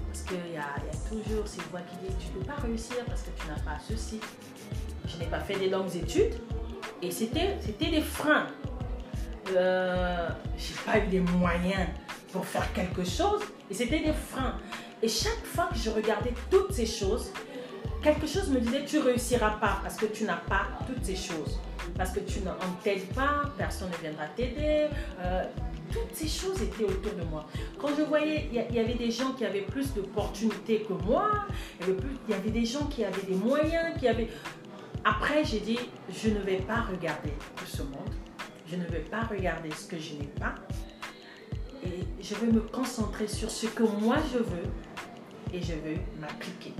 Parce 0.08 0.24
qu'il 0.24 0.52
y 0.52 0.56
a, 0.56 0.74
toujours 1.08 1.46
ces 1.46 1.60
voix 1.70 1.80
qui 1.80 1.96
disent 2.04 2.16
Tu 2.18 2.26
ne 2.26 2.40
peux 2.40 2.46
pas 2.46 2.60
réussir 2.60 2.96
parce 3.06 3.22
que 3.22 3.30
tu 3.40 3.46
n'as 3.46 3.60
pas 3.60 3.78
ceci. 3.88 4.20
Je 5.06 5.16
n'ai 5.18 5.26
pas 5.26 5.40
fait 5.40 5.58
des 5.58 5.68
longues 5.68 5.94
études. 5.94 6.34
Et 7.00 7.10
c'était 7.10 7.56
des 7.78 8.00
freins. 8.00 8.46
Euh, 9.54 10.28
j'ai 10.56 10.74
pas 10.86 10.98
eu 10.98 11.08
des 11.08 11.20
moyens 11.20 11.88
pour 12.32 12.44
faire 12.46 12.72
quelque 12.72 13.04
chose 13.04 13.42
et 13.70 13.74
c'était 13.74 14.00
des 14.00 14.12
freins. 14.12 14.58
Et 15.02 15.08
chaque 15.08 15.44
fois 15.44 15.68
que 15.72 15.76
je 15.76 15.90
regardais 15.90 16.32
toutes 16.50 16.72
ces 16.72 16.86
choses, 16.86 17.32
quelque 18.02 18.26
chose 18.26 18.50
me 18.50 18.60
disait 18.60 18.84
tu 18.84 18.98
réussiras 18.98 19.58
pas 19.60 19.78
parce 19.82 19.96
que 19.96 20.06
tu 20.06 20.24
n'as 20.24 20.36
pas 20.36 20.66
toutes 20.86 21.04
ces 21.04 21.16
choses. 21.16 21.58
Parce 21.96 22.10
que 22.12 22.20
tu 22.20 22.40
ne 22.40 22.50
on 22.50 22.82
t'aide 22.82 23.06
pas, 23.14 23.42
personne 23.56 23.90
ne 23.90 23.96
viendra 23.96 24.26
t'aider. 24.36 24.88
euh, 25.20 25.44
toutes 25.92 26.14
ces 26.14 26.28
choses 26.28 26.62
étaient 26.62 26.84
autour 26.84 27.12
de 27.12 27.22
moi. 27.24 27.46
Quand 27.78 27.88
je 27.96 28.02
voyais, 28.02 28.48
il 28.50 28.74
y, 28.74 28.78
avait 28.78 28.94
des 28.94 29.10
gens 29.10 29.32
qui 29.32 29.44
avaient 29.44 29.60
plus 29.60 29.92
d'opportunités 29.92 30.86
que 30.88 30.94
moi, 30.94 31.30
il 31.86 31.94
y 32.30 32.34
avait 32.34 32.50
des 32.50 32.64
gens 32.64 32.86
qui 32.86 33.04
avaient 33.04 33.26
des 33.28 33.34
moyens, 33.34 33.98
qui 33.98 34.08
avaient... 34.08 34.28
Après, 35.04 35.44
j'ai 35.44 35.60
dit, 35.60 35.78
je 36.08 36.30
ne 36.30 36.38
vais 36.38 36.56
pas 36.56 36.80
regarder 36.80 37.32
tout 37.56 37.66
ce 37.66 37.82
monde. 37.82 38.14
Je 38.70 38.76
ne 38.76 38.86
vais 38.86 39.00
pas 39.00 39.24
regarder 39.24 39.70
ce 39.70 39.86
que 39.86 39.98
je 39.98 40.14
n'ai 40.14 40.30
pas. 40.40 40.54
Et 41.84 42.06
je 42.22 42.34
vais 42.36 42.46
me 42.46 42.60
concentrer 42.60 43.28
sur 43.28 43.50
ce 43.50 43.66
que 43.66 43.82
moi 43.82 44.16
je 44.32 44.38
veux 44.38 44.70
et 45.52 45.60
je 45.60 45.74
veux 45.74 45.98
m'appliquer. 46.18 46.72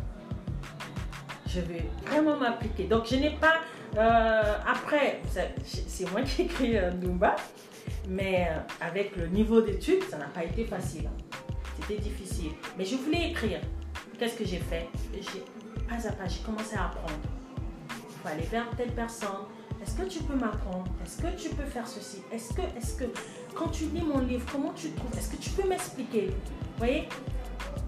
Je 1.55 1.61
veux 1.61 1.83
vraiment 2.07 2.37
m'appliquer. 2.37 2.85
Donc 2.85 3.07
je 3.07 3.17
n'ai 3.17 3.31
pas... 3.31 3.61
euh, 3.99 4.55
après, 4.67 5.21
c'est 5.87 6.11
moi 6.11 6.23
qui 6.23 6.43
ai 6.43 6.45
écrit 6.47 6.79
euh, 6.79 6.91
Ndumba, 6.93 7.37
mais 8.09 8.49
euh, 8.51 8.59
avec 8.81 9.17
le 9.17 9.27
niveau 9.27 9.61
d'études, 9.61 10.03
ça 10.11 10.17
n'a 10.17 10.27
pas 10.27 10.45
été 10.45 10.65
facile. 10.65 11.09
C'était 11.79 12.01
difficile. 12.01 12.53
Mais 12.79 12.85
je 12.85 12.97
voulais 12.97 13.31
écrire. 13.31 13.61
Qu'est-ce 14.19 14.37
que 14.37 14.45
j'ai 14.45 14.59
fait? 14.59 14.89
Pas 15.89 16.09
à 16.09 16.13
pas, 16.13 16.27
j'ai 16.27 16.41
commencé 16.41 16.75
à 16.77 16.87
apprendre. 16.87 17.13
Il 17.91 18.15
faut 18.23 18.29
aller 18.29 18.47
vers 18.51 18.71
telle 18.77 18.93
personne. 18.93 19.45
Est-ce 19.83 19.95
que 19.97 20.05
tu 20.09 20.21
peux 20.21 20.37
m'apprendre? 20.37 20.87
Est-ce 21.05 21.21
que 21.21 21.37
tu 21.37 21.49
peux 21.51 21.65
faire 21.65 21.87
ceci? 21.87 22.23
Est-ce 22.33 22.55
que, 22.55 22.63
est-ce 22.79 22.95
que, 22.97 23.05
quand 23.55 23.69
tu 23.69 23.85
lis 23.87 24.03
mon 24.03 24.21
livre, 24.21 24.47
comment 24.51 24.73
tu 24.73 24.91
trouves? 24.93 25.19
Est-ce 25.19 25.33
que 25.33 25.43
tu 25.43 25.51
peux 25.51 25.69
m'expliquer? 25.69 26.29
Vous 26.29 26.79
voyez? 26.79 27.09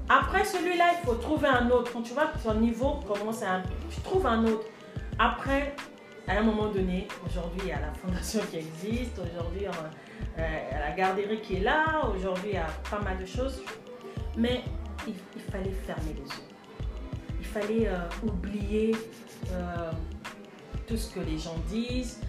Après 0.09 0.45
celui-là, 0.45 0.93
il 0.99 1.07
faut 1.07 1.15
trouver 1.15 1.49
un 1.49 1.71
autre. 1.71 1.93
Quand 1.93 2.03
tu 2.03 2.13
vois 2.13 2.27
que 2.27 2.39
ton 2.39 2.55
niveau 2.55 3.01
commence 3.07 3.43
à... 3.43 3.63
Tu 3.91 4.01
trouves 4.03 4.27
un 4.27 4.45
autre. 4.45 4.67
Après, 5.19 5.75
à 6.29 6.39
un 6.39 6.43
moment 6.43 6.69
donné, 6.69 7.09
aujourd'hui, 7.27 7.61
il 7.65 7.69
y 7.69 7.73
a 7.73 7.81
la 7.81 7.93
fondation 7.93 8.41
qui 8.51 8.57
existe. 8.59 9.19
Aujourd'hui, 9.19 9.67
euh, 9.67 10.59
il 10.71 10.73
y 10.73 10.77
a 10.77 10.81
la 10.81 10.93
garderie 10.95 11.41
qui 11.41 11.57
est 11.57 11.61
là. 11.61 12.03
Aujourd'hui, 12.15 12.51
il 12.51 12.55
y 12.55 12.59
a 12.59 12.67
pas 12.91 13.01
mal 13.01 13.19
de 13.19 13.27
choses. 13.27 13.63
Mais 14.37 14.63
il, 15.07 15.15
il 15.37 15.43
fallait 15.43 15.73
fermer 15.87 16.13
les 16.13 16.21
yeux. 16.21 16.89
Il 17.41 17.47
fallait 17.47 17.89
euh, 17.89 18.27
oublier 18.27 18.97
euh, 19.53 19.91
tout 20.87 20.97
ce 20.97 21.15
que 21.15 21.21
les 21.21 21.39
gens 21.39 21.57
disent. 21.69 22.21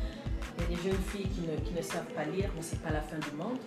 Il 0.57 0.63
y 0.63 0.65
a 0.65 0.77
des 0.77 0.89
jeunes 0.89 1.01
filles 1.07 1.27
qui 1.27 1.41
ne, 1.41 1.57
qui 1.57 1.73
ne 1.73 1.81
savent 1.81 2.11
pas 2.15 2.23
lire, 2.23 2.49
mais 2.55 2.61
ce 2.61 2.75
n'est 2.75 2.81
pas 2.81 2.91
la 2.91 3.01
fin 3.01 3.17
du 3.17 3.35
monde. 3.35 3.57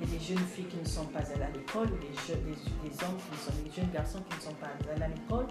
A 0.00 0.06
des 0.06 0.24
jeunes 0.24 0.46
filles 0.46 0.66
qui 0.66 0.76
ne 0.76 0.86
sont 0.86 1.06
pas 1.06 1.18
allées 1.18 1.42
à 1.42 1.50
l'école, 1.50 1.88
des, 1.98 2.14
jeunes, 2.26 2.44
des 2.44 3.70
jeunes 3.74 3.90
garçons 3.92 4.20
qui 4.30 4.36
ne 4.36 4.42
sont 4.42 4.54
pas 4.54 4.68
allés 4.92 5.02
à 5.02 5.08
l'école, 5.08 5.46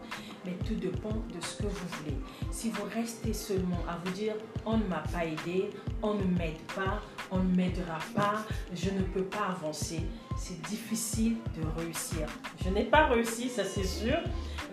mais 0.46 0.54
tout 0.66 0.76
dépend 0.76 1.10
de 1.10 1.42
ce 1.42 1.58
que 1.64 1.68
vous 1.68 1.88
voulez. 1.98 2.16
Si 2.50 2.70
vous 2.70 2.84
restez 2.94 3.34
seulement 3.34 3.84
à 3.90 3.98
vous 4.06 4.12
dire 4.12 4.36
on 4.66 4.78
ne 4.78 4.86
m'a 4.86 5.04
pas 5.12 5.26
aidé, 5.26 5.70
on 6.02 6.14
ne 6.14 6.24
m'aide 6.24 6.62
pas, 6.74 7.02
on 7.30 7.40
ne 7.40 7.56
m'aidera 7.56 8.00
pas, 8.16 8.46
je 8.74 8.90
ne 8.90 9.02
peux 9.02 9.26
pas 9.26 9.48
avancer, 9.50 10.02
c'est 10.38 10.62
difficile 10.62 11.36
de 11.58 11.82
réussir. 11.82 12.28
Je 12.64 12.70
n'ai 12.70 12.86
pas 12.86 13.08
réussi, 13.08 13.50
ça 13.50 13.66
c'est 13.66 13.84
sûr, 13.84 14.18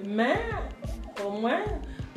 mais 0.06 0.40
au 1.26 1.32
moins 1.32 1.62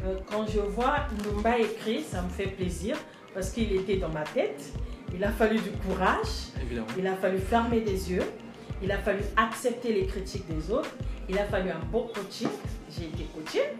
euh, 0.05 0.19
quand 0.29 0.45
je 0.47 0.59
vois 0.59 1.07
Lumba 1.23 1.57
écrit, 1.57 2.03
ça 2.03 2.21
me 2.21 2.29
fait 2.29 2.47
plaisir 2.47 2.97
parce 3.33 3.49
qu'il 3.49 3.71
était 3.71 3.97
dans 3.97 4.09
ma 4.09 4.23
tête. 4.23 4.73
Il 5.13 5.23
a 5.23 5.31
fallu 5.31 5.57
du 5.59 5.71
courage, 5.71 6.51
Évidemment. 6.61 6.87
il 6.97 7.07
a 7.07 7.15
fallu 7.15 7.39
fermer 7.39 7.81
des 7.81 8.11
yeux, 8.11 8.23
il 8.81 8.91
a 8.91 8.97
fallu 8.97 9.21
accepter 9.35 9.93
les 9.93 10.05
critiques 10.05 10.47
des 10.47 10.69
autres, 10.71 10.91
il 11.29 11.37
a 11.37 11.45
fallu 11.45 11.69
un 11.69 11.79
bon 11.91 12.07
coaching. 12.13 12.49
J'ai 12.91 13.05
été 13.05 13.25
coachée 13.35 13.73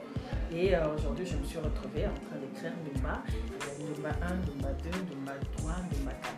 et 0.54 0.76
euh, 0.76 0.96
aujourd'hui 0.96 1.26
je 1.26 1.36
me 1.36 1.44
suis 1.44 1.60
retrouvée 1.60 2.06
en 2.06 2.14
train 2.28 2.38
d'écrire 2.40 2.72
Lumba. 2.86 3.22
Il 3.28 3.86
y 3.86 3.88
a 3.88 3.96
Lumba 3.96 4.10
1, 4.26 4.30
Lumba 4.48 4.74
2, 4.84 4.90
Lumba 5.16 5.34
3, 5.58 5.72
Lumba 5.98 6.12
4. 6.12 6.34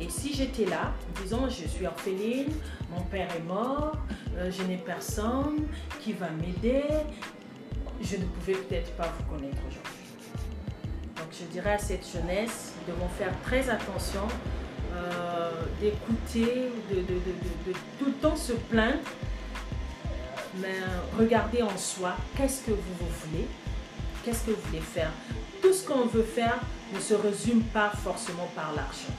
Et 0.00 0.08
si 0.08 0.32
j'étais 0.34 0.64
là, 0.66 0.92
disons 1.22 1.48
je 1.48 1.66
suis 1.66 1.86
orpheline, 1.86 2.52
mon 2.90 3.02
père 3.02 3.28
est 3.36 3.42
mort, 3.46 3.96
euh, 4.36 4.50
je 4.50 4.62
n'ai 4.62 4.76
personne 4.78 5.66
qui 6.00 6.12
va 6.12 6.28
m'aider, 6.30 6.84
je 8.00 8.16
ne 8.16 8.24
pouvais 8.24 8.54
peut-être 8.54 8.92
pas 8.92 9.12
vous 9.18 9.34
connaître 9.34 9.58
aujourd'hui. 9.68 9.97
Je 11.30 11.44
dirais 11.44 11.74
à 11.74 11.78
cette 11.78 12.06
jeunesse, 12.10 12.72
ils 12.80 12.92
devront 12.92 13.08
faire 13.08 13.32
très 13.44 13.68
attention 13.68 14.26
euh, 14.94 15.50
d'écouter, 15.80 16.70
de, 16.90 17.02
tout 17.98 18.06
le 18.06 18.12
temps 18.12 18.36
se 18.36 18.52
plaindre, 18.52 18.98
mais 20.56 20.74
regardez 21.18 21.62
en 21.62 21.76
soi, 21.76 22.16
qu'est-ce 22.36 22.62
que 22.62 22.70
vous, 22.70 22.94
vous 22.98 23.06
voulez, 23.26 23.46
qu'est-ce 24.24 24.46
que 24.46 24.52
vous 24.52 24.62
voulez 24.66 24.80
faire. 24.80 25.10
Tout 25.60 25.72
ce 25.72 25.86
qu'on 25.86 26.06
veut 26.06 26.22
faire 26.22 26.58
ne 26.94 27.00
se 27.00 27.14
résume 27.14 27.62
pas 27.62 27.90
forcément 27.90 28.48
par 28.56 28.72
l'argent. 28.74 29.14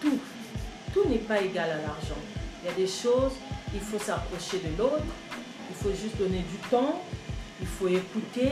Tout, 0.00 0.18
tout 0.92 1.08
n'est 1.08 1.18
pas 1.18 1.40
égal 1.40 1.70
à 1.70 1.76
l'argent. 1.76 2.20
Il 2.62 2.68
y 2.68 2.72
a 2.72 2.74
des 2.74 2.86
choses, 2.86 3.32
il 3.72 3.80
faut 3.80 3.98
s'approcher 3.98 4.58
de 4.58 4.78
l'autre, 4.78 5.04
il 5.70 5.76
faut 5.76 5.90
juste 5.90 6.18
donner 6.18 6.44
du 6.50 6.58
temps, 6.70 7.02
il 7.60 7.66
faut 7.66 7.88
écouter, 7.88 8.50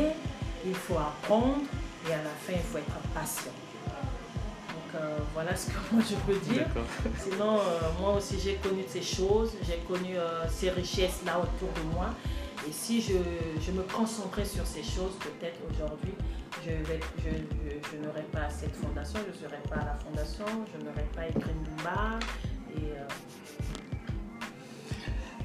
il 0.65 0.75
faut 0.75 0.97
apprendre 0.97 1.61
et 2.09 2.12
à 2.12 2.19
la 2.19 2.31
fin, 2.31 2.53
il 2.55 2.61
faut 2.62 2.79
être 2.79 2.99
patient. 3.15 3.53
Donc 3.87 5.01
euh, 5.01 5.17
voilà 5.35 5.55
ce 5.57 5.67
que 5.69 5.73
moi 5.93 6.03
je 6.09 6.15
peux 6.27 6.38
dire. 6.41 6.67
Sinon, 7.19 7.59
euh, 7.59 7.62
moi 8.01 8.15
aussi 8.15 8.38
j'ai 8.41 8.57
connu 8.57 8.83
ces 8.88 9.03
choses, 9.03 9.53
j'ai 9.67 9.79
connu 9.88 10.17
euh, 10.17 10.45
ces 10.49 10.71
richesses-là 10.71 11.38
autour 11.38 11.69
de 11.75 11.95
moi. 11.95 12.11
Et 12.69 12.73
si 12.73 13.01
je, 13.03 13.15
je 13.61 13.73
me 13.73 13.83
concentrais 13.83 14.45
sur 14.45 14.65
ces 14.67 14.83
choses, 14.85 15.17
peut-être 15.21 15.59
aujourd'hui, 15.69 16.15
je, 16.65 16.71
je, 16.71 17.29
je- 17.29 17.91
je 17.91 18.07
n'aurais 18.07 18.23
pas 18.31 18.49
cette 18.49 18.77
fondation, 18.77 19.19
je 19.27 19.33
ne 19.33 19.49
serais 19.49 19.61
pas 19.69 19.77
à 19.83 19.85
la 19.87 19.95
fondation, 19.97 20.45
je 20.73 20.85
n'aurais 20.85 21.09
pas 21.17 21.27
écrit. 21.27 21.51
Et 22.77 22.93
euh, 22.93 23.05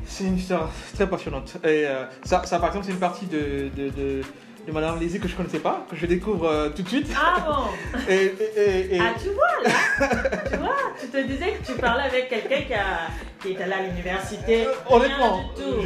C'est 0.05 0.25
une 0.25 0.37
histoire 0.37 0.69
très 0.93 1.09
passionnante. 1.09 1.57
Et 1.63 1.85
euh, 1.87 2.05
ça, 2.23 2.43
ça, 2.45 2.59
par 2.59 2.69
exemple, 2.69 2.85
c'est 2.85 2.91
une 2.93 2.99
partie 2.99 3.25
de, 3.25 3.69
de, 3.75 3.89
de, 3.89 4.21
de 4.67 4.71
Madame 4.73 4.99
Lézy 4.99 5.19
que 5.19 5.27
je 5.29 5.33
ne 5.33 5.37
connaissais 5.37 5.59
pas, 5.59 5.85
que 5.89 5.95
je 5.95 6.05
découvre 6.05 6.45
euh, 6.49 6.69
tout 6.69 6.81
de 6.81 6.87
suite. 6.89 7.07
Ah 7.15 7.39
bon 7.39 7.99
Et, 8.09 8.25
et- 8.25 8.59
et- 8.59 8.95
et- 8.95 8.99
Ah, 9.01 9.13
tu 9.21 9.29
vois, 9.29 9.63
là, 9.63 10.39
tu 10.51 10.57
vois, 10.57 10.75
tu 10.99 11.07
te 11.07 11.17
disais 11.25 11.53
que 11.53 11.65
tu 11.65 11.73
parlais 11.79 12.03
avec 12.03 12.27
quelqu'un 12.29 12.61
qui, 12.63 12.73
a- 12.73 13.07
qui 13.41 13.51
est 13.53 13.61
allé 13.61 13.71
à 13.73 13.81
l'université. 13.83 14.67
Euh, 14.67 14.73
honnêtement, 14.89 15.39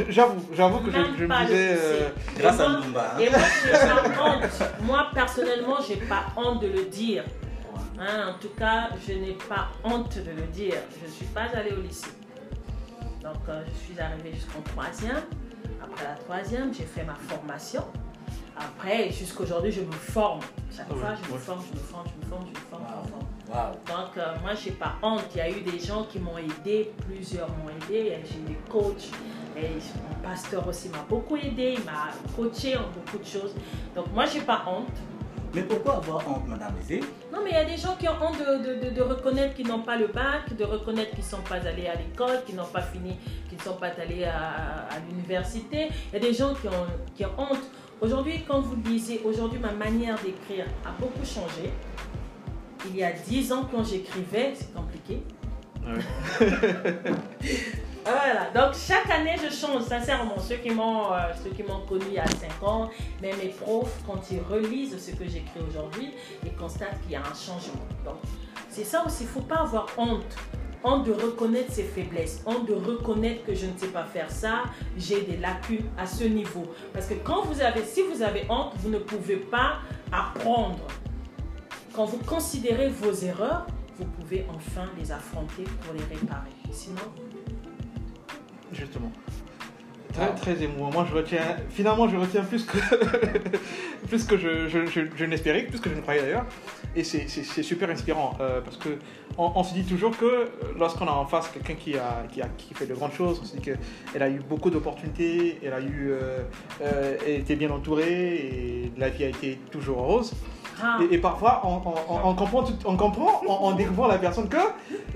j'avoue, 0.08 0.44
j'avoue 0.52 0.78
que 0.80 0.90
Même 0.90 1.06
je, 1.16 1.22
je 1.22 1.26
pas 1.26 1.40
me 1.44 1.44
le 1.44 1.50
disais. 1.50 1.72
lycée. 1.74 1.84
euh, 1.84 2.08
Grâce 2.38 2.58
Et 2.58 2.62
à 2.62 2.68
moi- 2.68 2.80
Lumba. 2.84 3.12
hein. 3.14 3.18
Et 3.20 3.30
moi, 3.30 3.38
je 3.64 3.70
n'ai 3.70 3.78
pas 4.16 4.24
honte. 4.24 4.62
Moi, 4.82 5.06
personnellement, 5.14 5.76
j'ai 5.86 5.96
pas 5.96 6.24
honte 6.36 6.62
de 6.62 6.66
le 6.68 6.84
dire. 6.86 7.22
Hein, 8.00 8.34
en 8.34 8.38
tout 8.40 8.52
cas, 8.58 8.88
je 9.06 9.12
n'ai 9.12 9.36
pas 9.48 9.68
honte 9.84 10.16
de 10.18 10.30
le 10.32 10.46
dire. 10.48 10.74
Je 11.00 11.06
ne 11.06 11.12
suis 11.12 11.26
pas 11.26 11.42
allée 11.54 11.70
au 11.70 11.80
lycée. 11.80 12.06
Donc, 13.22 13.36
euh, 13.48 13.62
je 13.68 13.92
suis 13.92 14.00
arrivée 14.00 14.32
jusqu'en 14.34 14.60
troisième. 14.74 15.22
Après 15.80 16.04
la 16.04 16.14
troisième, 16.16 16.74
j'ai 16.74 16.82
fait 16.84 17.04
ma 17.04 17.14
formation. 17.14 17.84
Après, 18.56 19.10
jusqu'aujourd'hui, 19.10 19.72
je 19.72 19.80
me 19.80 19.92
forme. 19.92 20.40
Chaque 20.74 20.86
Ah 20.90 20.94
fois, 20.94 21.08
je 21.26 21.32
me 21.32 21.38
forme, 21.38 21.60
je 21.70 21.78
me 21.78 21.82
forme, 21.82 22.04
je 22.06 22.24
me 22.24 22.30
forme, 22.30 22.44
je 22.46 22.50
me 22.50 22.64
forme, 22.66 22.84
je 22.94 23.00
me 23.00 23.54
forme. 23.54 23.72
Donc, 23.86 24.16
euh, 24.18 24.34
moi, 24.42 24.54
je 24.54 24.68
n'ai 24.68 24.74
pas 24.76 24.94
honte. 25.02 25.24
Il 25.34 25.38
y 25.38 25.40
a 25.40 25.50
eu 25.50 25.60
des 25.60 25.78
gens 25.78 26.04
qui 26.04 26.18
m'ont 26.18 26.38
aidé, 26.38 26.92
plusieurs 27.06 27.48
m'ont 27.48 27.68
aidé. 27.70 28.18
J'ai 28.24 28.38
eu 28.38 28.42
des 28.54 28.58
coachs. 28.70 29.10
Et 29.56 29.68
mon 30.08 30.28
pasteur 30.28 30.66
aussi 30.66 30.88
m'a 30.88 31.04
beaucoup 31.08 31.36
aidé. 31.36 31.74
Il 31.78 31.84
m'a 31.84 32.08
coaché 32.36 32.76
en 32.76 32.88
beaucoup 32.94 33.18
de 33.18 33.26
choses. 33.28 33.54
Donc, 33.94 34.06
moi, 34.14 34.24
je 34.26 34.38
n'ai 34.38 34.44
pas 34.44 34.62
honte. 34.66 34.86
Mais 35.54 35.62
pourquoi 35.64 35.96
avoir 35.96 36.26
honte, 36.26 36.48
Madame 36.48 36.74
Lézé 36.78 37.00
Non, 37.30 37.40
mais 37.44 37.50
il 37.50 37.56
y 37.56 37.60
a 37.60 37.64
des 37.66 37.76
gens 37.76 37.94
qui 37.98 38.08
ont 38.08 38.14
honte 38.22 38.38
de, 38.38 38.64
de- 38.80 38.84
de- 38.88 38.94
de 38.94 39.02
reconnaître 39.02 39.54
qu'ils 39.54 39.68
n'ont 39.68 39.82
pas 39.82 39.96
le 39.98 40.06
bac, 40.06 40.56
de 40.56 40.64
reconnaître 40.64 41.10
qu'ils 41.10 41.18
ne 41.24 41.28
sont 41.28 41.42
pas 41.42 41.56
allés 41.56 41.88
à 41.88 41.94
l'école, 41.94 42.42
qu'ils 42.46 42.54
n'ont 42.56 42.64
pas 42.64 42.80
fini, 42.80 43.18
qu'ils 43.50 43.58
ne 43.58 43.62
sont 43.62 43.74
pas 43.76 43.90
allés 44.00 44.24
à, 44.24 44.38
à 44.90 44.98
l'université. 45.10 45.88
Il 46.08 46.14
y 46.14 46.16
a 46.16 46.20
des 46.20 46.32
gens 46.32 46.54
qui 46.54 46.68
ont, 46.68 46.86
qui 47.14 47.26
ont 47.26 47.32
honte. 47.36 47.60
Aujourd'hui, 48.02 48.42
quand 48.48 48.60
vous 48.60 48.74
lisez, 48.84 49.20
aujourd'hui, 49.24 49.60
ma 49.60 49.70
manière 49.70 50.16
d'écrire 50.20 50.66
a 50.84 50.90
beaucoup 51.00 51.24
changé. 51.24 51.70
Il 52.84 52.96
y 52.96 53.04
a 53.04 53.12
dix 53.12 53.52
ans, 53.52 53.68
quand 53.70 53.84
j'écrivais, 53.84 54.54
c'est 54.56 54.74
compliqué. 54.74 55.22
ouais. 55.86 57.12
Voilà, 58.04 58.50
donc 58.52 58.74
chaque 58.74 59.08
année 59.08 59.36
je 59.36 59.54
change, 59.54 59.82
sincèrement. 59.84 60.36
Ceux 60.36 60.56
qui 60.56 60.70
m'ont 60.70 61.12
euh, 61.12 61.18
ceux 61.40 61.50
qui 61.50 61.62
m'ont 61.62 61.86
connu 61.86 62.06
il 62.08 62.14
y 62.14 62.18
a 62.18 62.26
5 62.26 62.60
ans, 62.64 62.90
même 63.20 63.36
mes 63.36 63.50
profs, 63.50 64.02
quand 64.04 64.20
ils 64.32 64.40
relisent 64.40 64.98
ce 64.98 65.12
que 65.12 65.24
j'écris 65.24 65.60
aujourd'hui, 65.68 66.10
ils 66.44 66.52
constatent 66.54 67.00
qu'il 67.02 67.12
y 67.12 67.14
a 67.14 67.20
un 67.20 67.34
changement. 67.34 67.86
Donc 68.04 68.16
c'est 68.68 68.82
ça 68.82 69.04
aussi, 69.06 69.22
il 69.22 69.26
ne 69.26 69.30
faut 69.30 69.40
pas 69.42 69.60
avoir 69.60 69.86
honte. 69.96 70.36
Honte 70.84 71.06
de 71.06 71.12
reconnaître 71.12 71.72
ses 71.72 71.84
faiblesses, 71.84 72.42
honte 72.44 72.66
de 72.66 72.74
reconnaître 72.74 73.44
que 73.44 73.54
je 73.54 73.66
ne 73.66 73.76
sais 73.76 73.88
pas 73.88 74.04
faire 74.04 74.30
ça, 74.30 74.64
j'ai 74.96 75.20
des 75.22 75.36
lacunes 75.36 75.86
à 75.96 76.06
ce 76.06 76.24
niveau. 76.24 76.64
Parce 76.92 77.06
que 77.06 77.14
quand 77.14 77.42
vous 77.44 77.60
avez, 77.60 77.84
si 77.84 78.02
vous 78.02 78.22
avez 78.22 78.44
honte, 78.48 78.72
vous 78.80 78.90
ne 78.90 78.98
pouvez 78.98 79.36
pas 79.36 79.78
apprendre. 80.10 80.86
Quand 81.92 82.06
vous 82.06 82.18
considérez 82.18 82.88
vos 82.88 83.12
erreurs, 83.12 83.66
vous 83.98 84.06
pouvez 84.06 84.44
enfin 84.48 84.88
les 84.98 85.12
affronter 85.12 85.64
pour 85.82 85.94
les 85.94 86.04
réparer. 86.04 86.50
Sinon, 86.72 86.96
Justement. 88.72 89.12
Très, 90.12 90.34
très 90.34 90.62
émouvant. 90.62 90.90
Moi, 90.90 91.06
je 91.10 91.14
retiens. 91.16 91.56
Finalement, 91.70 92.08
je 92.08 92.16
retiens 92.16 92.42
plus 92.42 92.64
que, 92.64 92.76
plus 94.08 94.24
que 94.24 94.36
je, 94.36 94.68
je, 94.68 94.86
je, 94.86 95.00
je 95.16 95.24
n'espérais, 95.24 95.62
plus 95.62 95.80
que 95.80 95.88
je 95.88 95.94
ne 95.94 96.00
croyais 96.00 96.20
d'ailleurs. 96.20 96.44
Et 96.94 97.04
c'est- 97.04 97.26
c'est 97.28 97.42
c'est 97.44 97.62
super 97.62 97.88
inspirant 97.88 98.36
euh, 98.40 98.60
parce 98.60 98.76
que 98.76 98.90
on, 99.38 99.50
on 99.54 99.62
se 99.64 99.72
dit 99.72 99.84
toujours 99.84 100.14
que 100.16 100.50
lorsqu'on 100.78 101.06
a 101.06 101.12
en 101.12 101.24
face 101.24 101.48
quelqu'un 101.48 101.74
qui 101.74 101.96
a, 101.96 102.26
qui 102.30 102.42
a 102.42 102.48
qui 102.58 102.74
fait 102.74 102.84
de 102.86 102.94
grandes 102.94 103.14
choses, 103.14 103.40
on 103.42 103.46
se 103.46 103.56
dit 103.56 103.62
qu'elle 103.62 104.22
a 104.22 104.28
eu 104.28 104.40
beaucoup 104.46 104.68
d'opportunités, 104.68 105.58
elle 105.64 105.72
a 105.72 105.80
eu, 105.80 106.10
euh, 106.10 106.40
euh, 106.82 107.16
elle 107.26 107.40
était 107.40 107.56
bien 107.56 107.70
entourée 107.70 108.34
et 108.36 108.92
la 108.98 109.08
vie 109.08 109.24
a 109.24 109.28
été 109.28 109.58
toujours 109.70 109.98
rose. 109.98 110.32
Et, 111.02 111.14
et 111.14 111.18
parfois, 111.18 111.62
on, 111.64 111.74
on- 111.88 112.14
on- 112.14 112.30
on 112.30 112.34
comprend, 112.34 112.62
tout- 112.64 112.72
on 112.84 112.96
comprend 112.96 113.40
en, 113.46 113.52
en 113.52 113.72
découvrant 113.72 114.06
la 114.08 114.18
personne 114.18 114.48
que 114.48 114.56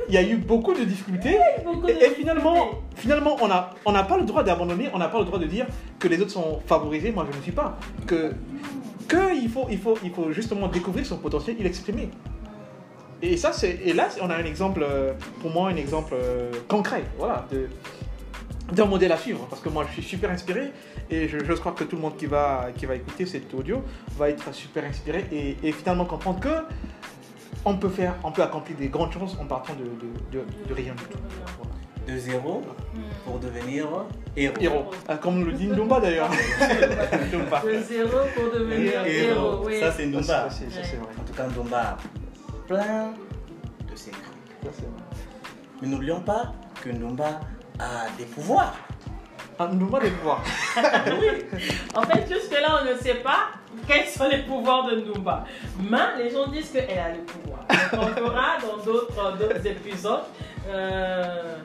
il 0.09 0.15
y 0.15 0.19
a 0.19 0.23
eu 0.23 0.37
beaucoup 0.37 0.75
de 0.75 0.85
difficultés. 0.85 1.37
beaucoup 1.65 1.89
Et, 1.89 1.95
de 1.95 1.99
et 1.99 2.11
finalement, 2.11 2.53
difficultés. 2.55 2.81
finalement, 2.97 3.37
on 3.43 3.49
n'a 3.49 3.71
on 3.85 3.93
pas 3.93 4.17
le 4.17 4.25
droit 4.25 4.43
d'abandonner, 4.43 4.89
on 4.95 4.99
n'a 4.99 5.09
pas 5.09 5.19
le 5.19 5.25
droit 5.25 5.39
de 5.39 5.47
dire 5.47 5.67
que 5.99 6.09
les 6.09 6.21
autres 6.21 6.31
sont 6.31 6.61
favorisés, 6.67 7.11
moi 7.13 7.27
je 7.31 7.37
ne 7.37 7.43
suis 7.43 7.53
pas. 7.53 7.77
Que, 8.07 8.33
que 9.09 9.35
il, 9.37 9.49
faut, 9.49 9.67
il, 9.71 9.79
faut, 9.79 9.97
il 10.05 10.11
faut 10.13 10.31
justement 10.33 10.69
découvrir 10.69 11.05
son 11.07 11.17
potentiel, 11.17 11.57
il 11.59 11.67
exprimer. 11.67 12.11
Et 13.23 13.37
ça, 13.37 13.51
c'est 13.53 13.81
et 13.85 13.93
là, 13.95 14.09
on 14.23 14.29
a 14.29 14.37
un 14.37 14.45
exemple, 14.45 14.85
euh, 14.89 15.15
pour 15.41 15.51
moi, 15.51 15.71
un 15.71 15.77
exemple 15.77 16.13
euh, 16.15 16.51
concret, 16.69 17.05
voilà, 17.19 17.47
de, 17.51 17.69
d'un 18.73 18.87
modèle 18.87 19.13
à 19.13 19.17
suivre 19.17 19.47
parce 19.49 19.63
que 19.63 19.69
moi 19.69 19.85
je 19.89 19.93
suis 19.93 20.03
super 20.03 20.31
inspiré 20.31 20.73
et 21.11 21.29
je, 21.29 21.39
je 21.45 21.53
crois 21.55 21.73
que 21.73 21.85
tout 21.85 21.97
le 21.97 22.03
monde 22.03 22.17
qui 22.17 22.27
va, 22.27 22.69
qui 22.77 22.85
va 22.87 22.95
écouter 22.97 23.25
cet 23.27 23.53
audio 23.55 23.83
va 24.17 24.29
être 24.31 24.53
super 24.53 24.85
inspiré 24.85 25.25
et, 25.31 25.57
et 25.63 25.73
finalement 25.73 26.05
comprendre 26.05 26.41
que 26.41 26.65
on 27.65 27.77
peut 27.77 27.89
faire, 27.89 28.15
on 28.25 28.31
peut 28.33 28.43
accomplir 28.43 28.77
des 28.77 28.89
grandes 28.89 29.13
choses 29.13 29.37
en 29.41 29.45
partant 29.45 29.75
de, 29.75 29.85
de, 29.85 30.39
de, 30.39 30.45
de 30.69 30.75
rien 30.75 30.95
du 30.95 31.03
tout. 31.05 31.19
Voilà. 31.59 31.73
De 32.07 32.17
zéro 32.19 32.63
pour 33.25 33.41
devenir 33.41 33.89
héros. 34.37 34.55
Héros, 34.61 34.91
Ah, 35.09 35.17
comme 35.17 35.45
le 35.45 35.53
dit 35.53 35.67
Ndumba 35.67 35.99
d'ailleurs. 35.99 36.31
De 37.65 37.81
zéro 37.83 38.19
pour 38.35 38.45
devenir 38.53 39.05
héros. 39.05 39.63
Oui. 39.65 39.81
Ça, 39.81 39.91
c'est 39.91 40.07
Ndumba. 40.07 40.23
Ça, 40.23 40.51
c'est 40.51 40.71
ça, 40.71 40.85
c'est 40.85 40.97
vrai. 40.97 41.09
En 41.21 41.25
tout 41.25 41.33
cas, 41.33 41.47
Ndumba 41.49 41.81
a 41.81 41.97
plein 42.69 43.11
de 43.91 43.97
secrets. 43.97 44.21
Mais 45.83 45.89
n'oublions 45.89 46.21
pas 46.21 46.53
que 46.81 46.91
Ndumba 46.91 47.41
a 47.79 48.07
des 48.19 48.25
pouvoirs. 48.25 48.75
Ah, 49.59 49.69
Ndumba 49.69 50.01
des 50.01 50.11
pouvoirs. 50.11 50.43
En 51.95 52.03
fait, 52.03 52.27
jusque-là, 52.29 52.81
on 52.83 52.85
ne 52.93 52.99
sait 52.99 53.15
pas 53.15 53.49
quels 53.89 54.07
sont 54.07 54.29
les 54.29 54.43
pouvoirs 54.43 54.87
de 54.87 54.97
Ndumba. 55.01 55.45
Mais 55.81 56.23
les 56.25 56.31
gens 56.31 56.47
disent 56.49 56.71
qu'elle 56.71 56.99
a 56.99 57.11
le 57.13 57.21
pouvoir. 57.23 57.61
Donc, 57.93 58.11
on 58.19 58.29
verra 58.31 58.57
dans 58.61 59.31
d'autres 59.37 59.67
épisodes 59.67 60.21
euh, 60.69 61.57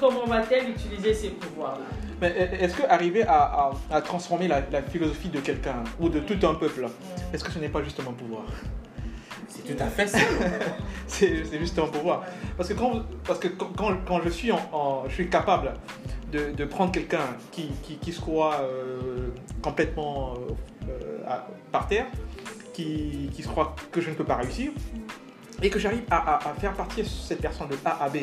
comment 0.00 0.24
va-t-elle 0.26 0.70
utiliser 0.70 1.12
ces 1.14 1.28
pouvoirs-là? 1.30 1.84
Mais 2.20 2.28
est-ce 2.60 2.76
que 2.76 2.86
arriver 2.88 3.24
à, 3.24 3.34
à- 3.42 3.72
à 3.90 4.00
transformer 4.00 4.46
la, 4.48 4.60
la 4.70 4.80
philosophie 4.82 5.28
de 5.28 5.40
quelqu'un 5.40 5.82
ou 6.00 6.08
de 6.08 6.20
tout 6.20 6.38
un 6.46 6.54
peuple, 6.54 6.86
est-ce 7.34 7.42
que 7.44 7.50
ce 7.50 7.58
n'est 7.58 7.68
pas 7.68 7.82
juste 7.82 7.98
un 8.00 8.12
pouvoir? 8.12 8.44
C'est 9.54 9.76
tout 9.76 9.82
à 9.82 9.86
fait 9.86 10.06
ça. 10.06 10.18
C'est 11.06 11.58
juste 11.58 11.78
un 11.78 11.86
pouvoir. 11.86 12.24
Parce 12.56 12.68
que 12.70 12.74
quand, 12.74 13.02
parce 13.26 13.38
que 13.38 13.48
quand, 13.48 13.70
quand- 14.06 14.20
je, 14.24 14.30
suis 14.30 14.50
en, 14.50 15.04
je 15.08 15.14
suis 15.14 15.28
capable 15.28 15.74
de, 16.32 16.52
de 16.52 16.64
prendre 16.64 16.90
quelqu'un 16.90 17.26
qui, 17.50 17.68
qui, 18.00 18.12
se 18.12 18.20
croit 18.20 18.60
euh, 18.62 19.28
complètement 19.62 20.34
euh, 20.88 21.18
à- 21.28 21.46
par 21.70 21.86
terre, 21.86 22.06
qui, 22.72 23.28
qui 23.34 23.42
se 23.42 23.48
croit 23.48 23.76
que 23.90 24.00
je 24.00 24.08
ne 24.10 24.14
peux 24.14 24.24
pas 24.24 24.36
réussir, 24.36 24.70
et 25.60 25.68
que 25.68 25.78
j'arrive 25.78 26.02
à, 26.10 26.16
à- 26.36 26.48
à 26.50 26.54
faire 26.54 26.72
partir 26.72 27.04
cette 27.06 27.40
personne 27.42 27.68
de 27.68 27.76
A 27.84 28.02
à 28.04 28.08
B, 28.08 28.16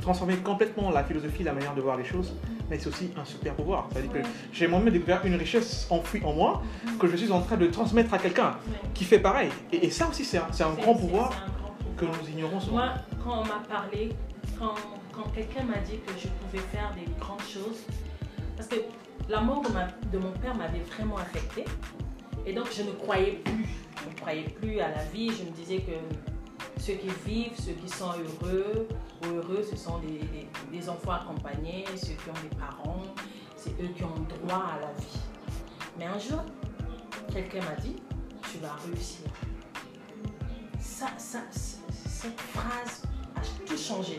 transformer 0.00 0.36
complètement 0.36 0.90
la 0.90 1.04
philosophie, 1.04 1.42
la 1.42 1.52
manière 1.52 1.74
de 1.74 1.82
voir 1.82 1.98
les 1.98 2.04
choses, 2.04 2.34
mais 2.70 2.78
c'est 2.78 2.88
aussi 2.88 3.10
un 3.20 3.24
super 3.24 3.54
pouvoir. 3.54 3.88
C'est-à-dire 3.92 4.12
que 4.12 4.18
j'ai 4.52 4.68
moi-même 4.68 4.92
découvert 4.92 5.24
une 5.26 5.34
richesse 5.34 5.86
enfouie 5.90 6.22
en 6.24 6.32
moi 6.32 6.62
que 6.98 7.06
je 7.08 7.16
suis 7.16 7.30
en 7.32 7.40
train 7.42 7.56
de 7.56 7.66
transmettre 7.66 8.14
à 8.14 8.18
quelqu'un 8.18 8.54
qui 8.94 9.04
fait 9.04 9.18
pareil. 9.18 9.50
Et, 9.72 9.86
et 9.86 9.90
ça 9.90 10.08
aussi, 10.08 10.24
c'est 10.24 10.38
un, 10.38 10.46
c'est 10.52 10.62
un 10.62 10.74
C'est- 10.76 10.82
grand 10.82 10.94
c'est- 10.94 11.00
pouvoir 11.00 11.32
c'est 11.32 11.38
un 11.40 11.46
grand 11.60 11.72
pouvoir. 11.74 11.96
que 11.96 12.04
nous 12.04 12.30
ignorons 12.32 12.60
souvent. 12.60 12.76
Moi, 12.76 12.94
quand 13.24 13.40
on 13.40 13.44
m'a 13.44 13.62
parlé, 13.68 14.10
quand, 14.58 14.74
quand 15.12 15.28
quelqu'un 15.34 15.64
m'a 15.64 15.78
dit 15.78 15.98
que 16.06 16.12
je 16.18 16.28
pouvais 16.28 16.62
faire 16.72 16.92
des 16.94 17.10
grandes 17.18 17.40
choses, 17.42 17.80
parce 18.56 18.68
que 18.68 18.76
la 19.28 19.40
mort 19.40 19.62
de, 19.62 19.68
ma- 19.72 19.88
de 20.12 20.18
mon 20.18 20.30
père 20.32 20.54
m'avait 20.54 20.80
vraiment 20.96 21.16
affectée, 21.16 21.64
et 22.46 22.52
donc 22.52 22.68
je 22.76 22.82
ne 22.82 22.92
croyais 22.92 23.40
plus, 23.44 23.66
je 24.04 24.08
ne 24.10 24.14
croyais 24.14 24.44
plus 24.44 24.80
à 24.80 24.88
la 24.88 25.04
vie, 25.12 25.28
je 25.30 25.44
me 25.44 25.50
disais 25.50 25.78
que 25.78 25.92
ceux 26.80 26.94
qui 26.94 27.08
vivent, 27.26 27.58
ceux 27.58 27.72
qui 27.72 27.88
sont 27.88 28.10
heureux 28.12 28.88
heureux, 29.26 29.62
ce 29.68 29.76
sont 29.76 30.00
des, 30.70 30.88
enfants 30.88 31.12
accompagnés, 31.12 31.84
ceux 31.96 32.14
qui 32.14 32.30
ont 32.30 32.42
des 32.42 32.56
parents, 32.56 33.02
c'est 33.56 33.70
eux 33.82 33.88
qui 33.94 34.02
ont 34.02 34.14
droit 34.44 34.64
à 34.76 34.80
la 34.80 34.92
vie. 34.94 35.18
Mais 35.98 36.06
un 36.06 36.18
jour, 36.18 36.42
quelqu'un 37.32 37.60
m'a 37.60 37.76
dit, 37.76 37.96
tu 38.50 38.58
vas 38.58 38.74
réussir. 38.86 39.26
Ça, 40.78 41.08
ça, 41.18 41.40
cette 41.50 42.40
phrase 42.40 43.02
a 43.36 43.40
tout 43.66 43.76
changé. 43.76 44.18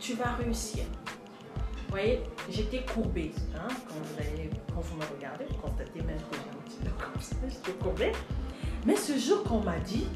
Tu 0.00 0.14
vas 0.14 0.32
réussir. 0.34 0.84
Vous 1.86 1.90
voyez, 1.90 2.20
j'étais 2.50 2.84
courbée. 2.84 3.32
hein, 3.54 3.68
quand, 3.68 3.94
vous 3.94 4.74
quand 4.74 4.80
vous 4.80 4.96
me 4.96 5.04
regardez, 5.14 5.44
vous 5.48 5.56
constatez 5.58 6.02
même 6.02 6.18
que 6.18 6.36
j'étais 7.48 7.72
courbée. 7.80 8.12
Mais 8.84 8.96
ce 8.96 9.16
jour 9.16 9.44
qu'on 9.44 9.60
m'a 9.60 9.78
dit, 9.78 10.06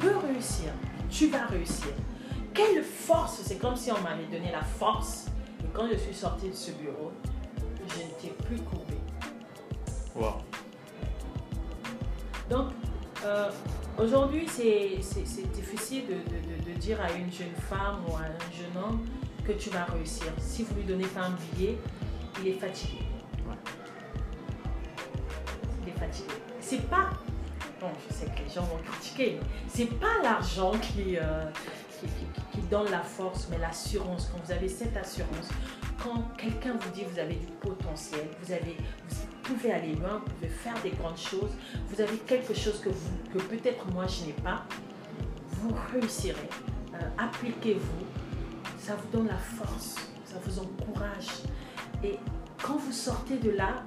peux 0.00 0.16
réussir, 0.26 0.70
tu 1.10 1.28
vas 1.28 1.46
réussir. 1.46 1.88
Quelle 2.54 2.82
force 2.82 3.40
C'est 3.44 3.56
comme 3.58 3.76
si 3.76 3.90
on 3.92 4.00
m'avait 4.00 4.24
donné 4.26 4.50
la 4.52 4.62
force. 4.62 5.26
Et 5.60 5.68
quand 5.72 5.86
je 5.92 5.96
suis 5.98 6.14
sortie 6.14 6.48
de 6.48 6.54
ce 6.54 6.70
bureau, 6.72 7.12
je 7.88 7.98
n'étais 7.98 8.34
plus 8.44 8.56
courbée. 8.58 8.96
Wow. 10.14 10.34
Donc, 12.48 12.68
euh, 13.24 13.50
aujourd'hui, 13.98 14.46
c'est 14.48 14.98
difficile 15.52 16.04
de, 16.06 16.14
de- 16.14 16.64
de- 16.70 16.72
de 16.72 16.78
dire 16.78 16.98
à 17.00 17.12
une 17.12 17.30
jeune 17.32 17.54
femme 17.68 18.00
ou 18.08 18.14
à 18.16 18.20
un 18.20 18.52
jeune 18.52 18.82
homme 18.82 19.06
que 19.44 19.52
tu 19.52 19.68
vas 19.70 19.84
réussir. 19.84 20.26
Si 20.38 20.62
vous 20.62 20.74
lui 20.76 20.84
donnez 20.84 21.06
pas 21.06 21.22
un 21.26 21.36
billet, 21.56 21.76
il 22.40 22.48
est 22.48 22.52
fatigué. 22.58 23.00
Ouais. 23.48 23.56
Il 25.82 25.88
est 25.90 25.98
fatigué. 25.98 26.32
C'est 26.60 26.88
pas. 26.88 27.10
Bon, 27.86 27.92
je 28.08 28.14
sais 28.14 28.26
que 28.26 28.42
les 28.42 28.52
gens 28.52 28.62
vont 28.62 28.78
critiquer, 28.90 29.38
mais 29.40 29.46
c'est 29.68 29.86
pas 30.00 30.20
l'argent 30.22 30.72
qui, 30.72 31.16
euh, 31.18 31.44
qui, 32.00 32.06
qui- 32.06 32.42
qui 32.60 32.66
donne 32.66 32.90
la 32.90 33.00
force, 33.02 33.46
mais 33.50 33.58
l'assurance. 33.58 34.28
Quand 34.32 34.42
vous 34.44 34.50
avez 34.52 34.68
cette 34.68 34.96
assurance, 34.96 35.48
quand 36.02 36.22
quelqu'un 36.36 36.72
vous 36.80 36.90
dit 36.90 37.04
vous 37.04 37.18
avez 37.18 37.34
du 37.36 37.46
potentiel, 37.60 38.26
vous, 38.42 38.52
avez, 38.52 38.76
vous 39.08 39.54
pouvez 39.54 39.72
aller 39.72 39.94
loin, 39.94 40.18
vous 40.24 40.32
pouvez 40.34 40.48
faire 40.48 40.74
des 40.82 40.90
grandes 40.90 41.16
choses, 41.18 41.50
vous 41.88 42.00
avez 42.00 42.16
quelque 42.18 42.54
chose 42.54 42.80
que, 42.80 42.88
vous, 42.88 43.16
que 43.32 43.38
peut-être 43.44 43.86
moi 43.92 44.06
je 44.08 44.24
n'ai 44.26 44.32
pas, 44.32 44.64
vous 45.52 45.74
réussirez. 45.92 46.48
Euh, 46.94 46.98
Appliquez-vous, 47.18 48.06
ça 48.80 48.96
vous 48.96 49.08
donne 49.16 49.28
la 49.28 49.38
force, 49.38 49.94
ça 50.24 50.36
vous 50.44 50.58
encourage. 50.58 51.28
Et 52.02 52.18
quand 52.62 52.78
vous 52.78 52.92
sortez 52.92 53.36
de 53.38 53.50
là, 53.50 53.84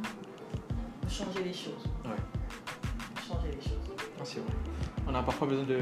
vous 1.03 1.09
changez 1.09 1.43
les 1.43 1.53
choses. 1.53 1.83
Ouais. 2.05 2.15
Vous 3.15 3.33
changez 3.33 3.49
les 3.51 3.61
choses. 3.61 3.78
Ah. 4.21 4.25
On 5.11 5.15
a 5.15 5.23
parfois 5.23 5.47
besoin 5.47 5.63
de, 5.65 5.77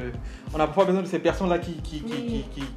on 0.53 0.59
a 0.59 0.65
parfois 0.65 0.85
besoin 0.85 1.01
de 1.01 1.07
ces 1.07 1.19
personnes-là 1.19 1.59
qui, 1.59 1.73
qui, 1.81 2.01
qui, 2.01 2.11
Oui. 2.13 2.45
qui, 2.53 2.61
qui- 2.61 2.67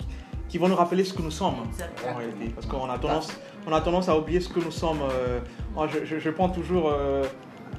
qui 0.48 0.58
vont 0.58 0.66
nous 0.68 0.74
rappeler 0.74 1.04
ce 1.04 1.12
que 1.14 1.22
nous 1.22 1.30
sommes. 1.30 1.54
Exactement. 1.70 2.12
En 2.12 2.16
réalité, 2.18 2.46
parce 2.52 2.66
qu'on 2.66 2.90
a 2.90 2.98
tendance, 2.98 3.28
on 3.68 3.72
a 3.72 3.80
tendance 3.80 4.08
à 4.08 4.18
oublier 4.18 4.40
ce 4.40 4.48
que 4.48 4.58
nous 4.58 4.72
sommes. 4.72 4.98
euh, 5.02 5.38
moi, 5.76 5.86
je, 5.86 6.04
je- 6.04 6.18
je 6.18 6.30
prends 6.30 6.48
toujours 6.48 6.88
euh, 6.90 7.22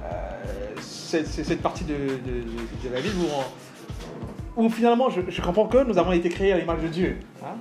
euh, 0.02 0.74
cette, 0.80 1.60
partie 1.60 1.84
de, 1.84 1.94
de- 1.94 2.40
de- 2.40 2.88
de 2.88 2.94
la 2.94 3.00
Bible 3.02 3.16
où, 3.20 3.26
on- 4.56 4.64
où 4.64 4.70
finalement 4.70 5.10
je, 5.10 5.20
je 5.28 5.42
comprends 5.42 5.66
que 5.66 5.84
nous 5.84 5.98
avons 5.98 6.12
été 6.12 6.30
créés 6.30 6.52
à 6.54 6.58
l'image 6.58 6.80
de 6.82 6.88
Dieu. 6.88 7.18
hein. 7.44 7.56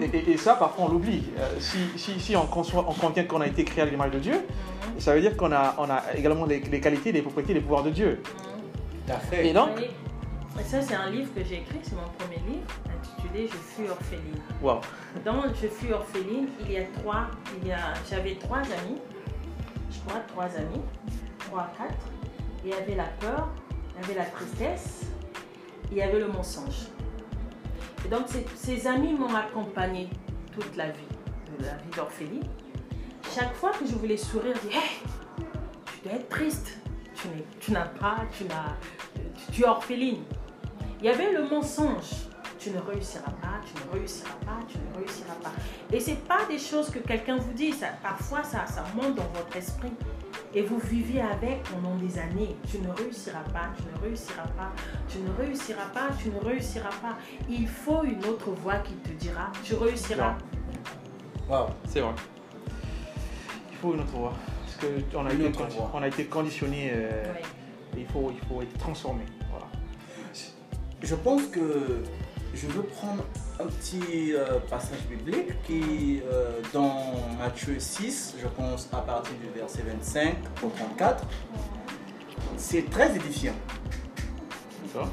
Et, 0.00 0.04
et- 0.16 0.30
et 0.32 0.36
ça, 0.36 0.54
parfois, 0.56 0.86
on 0.86 0.88
l'oublie. 0.92 1.22
Euh, 1.38 1.48
si, 1.60 1.78
si, 1.96 2.18
si 2.20 2.36
on, 2.36 2.44
conçoit, 2.46 2.84
on 2.88 2.92
convient 2.92 3.24
qu'on 3.24 3.40
a 3.40 3.46
été 3.46 3.64
créé 3.64 3.82
à 3.82 3.86
l'image 3.86 4.10
de 4.10 4.18
Dieu, 4.18 4.34
Mhm. 4.34 5.00
ça 5.00 5.14
veut 5.14 5.20
dire 5.22 5.36
qu'on 5.38 5.52
a, 5.52 5.74
on 5.78 5.88
a 5.88 6.02
également 6.16 6.44
les, 6.46 6.60
les 6.60 6.80
qualités, 6.80 7.12
les 7.12 7.22
propriétés, 7.22 7.54
les 7.54 7.60
pouvoirs 7.60 7.82
de 7.84 7.90
Dieu. 7.90 8.20
Tout 9.06 9.12
à 9.12 9.18
fait. 9.18 9.48
Et 9.48 9.52
donc, 9.52 9.70
ça, 10.62 10.80
c'est 10.80 10.94
un 10.94 11.10
livre 11.10 11.32
que 11.34 11.42
j'ai 11.44 11.58
écrit, 11.58 11.78
c'est 11.82 11.94
mon 11.94 12.08
premier 12.18 12.38
livre, 12.48 12.66
intitulé 12.88 13.48
Je 13.48 13.56
fus 13.56 13.90
orpheline. 13.90 14.40
Dans 15.24 15.42
Je 15.54 15.66
fus 15.68 15.92
orpheline, 15.92 16.48
il 16.60 16.72
y 16.72 16.76
a 16.78 16.84
trois, 16.98 17.26
il 17.60 17.68
y 17.68 17.72
a, 17.72 17.94
j'avais 18.08 18.34
trois 18.36 18.58
amis, 18.58 19.00
je 19.90 19.98
crois 20.06 20.20
trois 20.28 20.44
amis, 20.56 20.82
trois, 21.38 21.70
quatre. 21.76 21.94
Il 22.64 22.70
y 22.70 22.72
avait 22.72 22.94
la 22.94 23.08
peur, 23.20 23.48
il 23.90 24.00
y 24.00 24.04
avait 24.04 24.14
la 24.14 24.24
tristesse, 24.24 25.02
il 25.90 25.98
y 25.98 26.02
avait 26.02 26.18
le 26.18 26.28
mensonge. 26.28 26.86
Et 28.04 28.08
donc 28.08 28.22
ces, 28.26 28.46
ces 28.54 28.86
amis 28.86 29.12
m'ont 29.12 29.34
accompagné 29.34 30.08
toute 30.52 30.76
la 30.76 30.86
vie, 30.86 31.08
de 31.58 31.64
la 31.64 31.72
vie 31.74 31.90
d'orpheline. 31.94 32.44
Chaque 33.34 33.54
fois 33.54 33.72
que 33.72 33.86
je 33.86 33.94
voulais 33.94 34.16
sourire, 34.16 34.54
je 34.62 34.68
disais, 34.68 34.78
Hey, 34.78 35.46
tu 35.86 36.08
dois 36.08 36.18
être 36.18 36.28
triste, 36.28 36.78
tu, 37.60 37.72
n'as 37.72 37.86
pas, 37.86 38.16
tu 38.36 38.44
n'as, 38.44 38.76
tu, 39.14 39.52
tu 39.52 39.62
es 39.62 39.66
orpheline. 39.66 40.22
Il 41.00 41.06
y 41.06 41.08
avait 41.08 41.32
le 41.32 41.48
mensonge. 41.48 42.28
Tu 42.58 42.70
ne 42.70 42.78
réussiras 42.78 43.30
pas, 43.42 43.60
tu 43.66 43.74
ne 43.74 43.92
réussiras 43.92 44.36
pas, 44.46 44.58
tu 44.66 44.78
ne 44.78 44.98
réussiras 44.98 45.34
pas. 45.42 45.52
Et 45.92 46.00
ce 46.00 46.10
n'est 46.10 46.16
pas 46.16 46.46
des 46.48 46.58
choses 46.58 46.88
que 46.88 46.98
quelqu'un 46.98 47.36
vous 47.36 47.52
dit. 47.52 47.72
Ça, 47.72 47.88
parfois, 48.02 48.42
ça, 48.42 48.64
ça 48.66 48.84
monte 48.94 49.16
dans 49.16 49.28
votre 49.34 49.54
esprit. 49.54 49.92
Et 50.54 50.62
vous 50.62 50.78
vivez 50.78 51.20
avec 51.20 51.62
pendant 51.64 51.94
des 51.96 52.18
années. 52.18 52.56
Tu 52.70 52.78
ne 52.78 52.88
réussiras 52.88 53.42
pas, 53.52 53.68
tu 53.76 53.82
ne 53.82 54.02
réussiras 54.02 54.46
pas, 54.56 54.72
tu 55.08 55.18
ne 55.18 55.30
réussiras 55.32 55.88
pas, 55.92 56.08
tu 56.18 56.30
ne 56.30 56.38
réussiras 56.38 56.88
pas. 57.02 57.18
Il 57.50 57.68
faut 57.68 58.02
une 58.04 58.24
autre 58.24 58.50
voix 58.52 58.76
qui 58.76 58.94
te 58.94 59.10
dira, 59.10 59.52
tu 59.62 59.74
réussiras. 59.74 60.36
Waouh. 61.48 61.68
C'est 61.86 62.00
vrai. 62.00 62.14
Il 63.70 63.76
faut 63.76 63.92
une 63.92 64.00
autre 64.00 64.16
voie. 64.16 64.32
Parce 64.80 65.02
qu'on 65.12 65.26
a, 65.26 65.32
Une 65.32 65.46
été 65.46 65.58
on 65.92 66.02
a 66.02 66.08
été 66.08 66.24
conditionné. 66.26 66.90
euh, 66.92 67.22
Ouais. 67.32 67.42
il, 67.98 68.06
faut, 68.06 68.32
il 68.32 68.46
faut 68.48 68.62
être 68.62 68.76
transformé. 68.78 69.22
Voilà. 69.50 69.66
Je 71.02 71.14
pense 71.14 71.42
que 71.46 72.02
je 72.54 72.66
veux 72.68 72.82
prendre 72.82 73.24
un 73.60 73.66
petit 73.66 74.32
euh, 74.34 74.58
passage 74.70 75.00
biblique 75.08 75.62
qui, 75.64 76.22
euh, 76.32 76.60
dans 76.72 77.14
Matthieu 77.38 77.78
6, 77.78 78.36
je 78.40 78.46
pense 78.48 78.88
à 78.92 78.98
partir 78.98 79.34
du 79.34 79.48
verset 79.58 79.82
25 79.82 80.36
au 80.62 80.68
34, 80.68 81.24
c'est 82.56 82.88
très 82.90 83.14
édifiant. 83.14 83.54
D'accord 84.84 85.08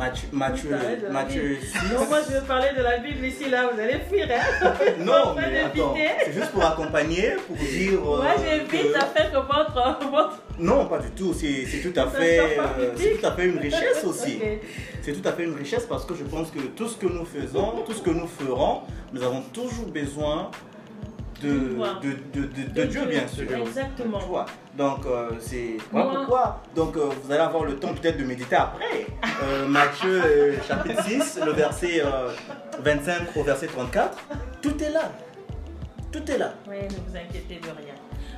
Mathieu, 0.00 0.28
Mathieu, 0.32 0.70
Parler 0.70 0.96
de 0.96 1.02
la 1.04 1.10
Mathieu 1.12 1.42
Bible. 1.42 1.60
6. 1.62 1.92
Non, 1.92 2.06
moi 2.08 2.18
je 2.26 2.32
veux 2.34 2.40
parler 2.46 2.68
de 2.76 2.82
la 2.82 2.98
Bible 2.98 3.26
ici, 3.26 3.50
là, 3.50 3.68
vous 3.70 3.78
allez 3.78 3.98
fuir, 4.08 4.26
hein 4.32 4.72
Non, 4.98 5.34
mais 5.36 5.60
attends, 5.60 5.94
c'est 6.24 6.32
juste 6.32 6.50
pour 6.52 6.64
accompagner, 6.64 7.32
pour 7.46 7.56
dire. 7.56 7.92
euh, 8.00 8.16
Moi 8.16 8.26
j'invite 8.42 8.68
que- 8.92 8.96
à 8.96 9.04
faire 9.04 9.30
que 9.30 9.36
votre... 9.36 10.10
votre... 10.10 10.42
Non, 10.58 10.86
pas 10.86 10.98
du 11.00 11.10
tout. 11.10 11.34
C'est 11.34 11.64
tout 11.82 11.98
à 12.00 12.06
fait, 12.06 12.38
euh, 12.40 12.94
tout 12.96 13.26
à 13.26 13.32
fait 13.32 13.44
une 13.46 13.58
richesse 13.58 14.02
aussi. 14.06 14.40
C'est 15.02 15.12
tout 15.12 15.28
à 15.28 15.32
fait 15.32 15.44
une 15.44 15.54
richesse 15.56 15.84
parce 15.86 16.04
que 16.06 16.14
je 16.14 16.24
pense 16.24 16.50
que 16.50 16.60
tout 16.76 16.88
ce 16.88 16.96
que 16.96 17.06
nous 17.06 17.24
faisons, 17.26 17.82
tout 17.86 17.92
ce 17.92 18.02
que 18.02 18.10
nous 18.10 18.26
ferons, 18.26 18.80
nous 19.12 19.22
avons 19.22 19.42
toujours 19.52 19.86
besoin 19.86 20.50
de, 21.40 21.48
De 22.00 22.40
de, 22.40 22.72
de, 22.72 22.84
Dieu, 22.84 23.04
bien 23.06 23.26
sûr. 23.26 23.50
Exactement. 23.50 24.18
Tu 24.18 24.26
vois. 24.26 24.46
Donc, 24.76 25.06
euh, 25.06 25.30
c'est 25.40 25.76
voilà 25.90 26.10
pourquoi. 26.20 26.62
Donc, 26.74 26.96
euh, 26.96 27.10
vous 27.22 27.32
allez 27.32 27.40
avoir 27.40 27.64
le 27.64 27.76
temps 27.76 27.94
peut-être 27.94 28.18
de 28.18 28.24
méditer 28.24 28.56
après. 28.56 29.06
Euh, 29.42 29.66
Matthieu, 29.66 30.58
chapitre 30.68 31.02
6, 31.02 31.40
le 31.46 31.52
verset 31.52 32.02
euh, 32.04 32.28
25 32.80 33.34
au 33.36 33.42
verset 33.42 33.68
34. 33.68 34.18
Tout 34.60 34.84
est 34.84 34.90
là. 34.90 35.10
Tout 36.12 36.30
est 36.30 36.36
là. 36.36 36.52
Oui, 36.68 36.76
ne 36.82 37.10
vous 37.10 37.16
inquiétez 37.16 37.54
de 37.54 37.68
rien. 37.68 37.94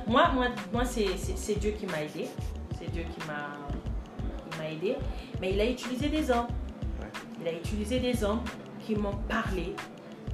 Moi, 0.07 0.29
moi, 0.33 0.45
moi 0.71 0.83
c'est 0.85 1.59
Dieu 1.59 1.71
qui 1.71 1.85
m'a 1.87 2.03
aidé. 2.03 2.29
C'est 2.79 2.89
Dieu 2.89 3.03
qui 3.03 3.27
m'a 3.27 3.49
qui 4.49 4.57
m'a 4.57 4.69
aidé. 4.69 4.95
Mais 5.41 5.51
il 5.51 5.59
a 5.59 5.65
utilisé 5.65 6.07
des 6.07 6.31
hommes. 6.31 6.47
Il 7.41 7.47
a 7.49 7.51
utilisé 7.51 7.99
des 7.99 8.23
hommes 8.23 8.41
qui 8.85 8.95
m'ont 8.95 9.17
parlé, 9.27 9.75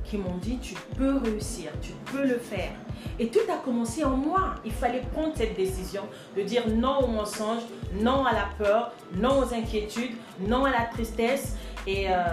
qui 0.10 0.18
m'ont 0.18 0.38
dit 0.38 0.58
tu 0.60 0.74
peux 0.98 1.18
réussir, 1.18 1.72
tu 1.82 1.92
peux 2.12 2.26
le 2.26 2.40
faire. 2.40 2.72
Et 3.20 3.28
tout 3.28 3.40
a 3.52 3.58
commencé 3.58 4.04
en 4.04 4.18
moi. 4.18 4.56
Il 4.66 4.72
fallait 4.72 5.04
prendre 5.14 5.34
cette 5.36 5.56
décision 5.56 6.02
de 6.36 6.42
dire 6.42 6.68
non 6.68 7.00
au 7.00 7.08
mensonge, 7.08 7.62
non 8.02 8.26
à 8.26 8.34
la 8.34 8.48
peur, 8.58 8.92
non 9.16 9.40
aux 9.40 9.54
inquiétudes, 9.54 10.16
non 10.42 10.66
à 10.66 10.72
la 10.72 10.86
tristesse. 10.86 11.56
Et 11.86 12.08
euh, 12.10 12.24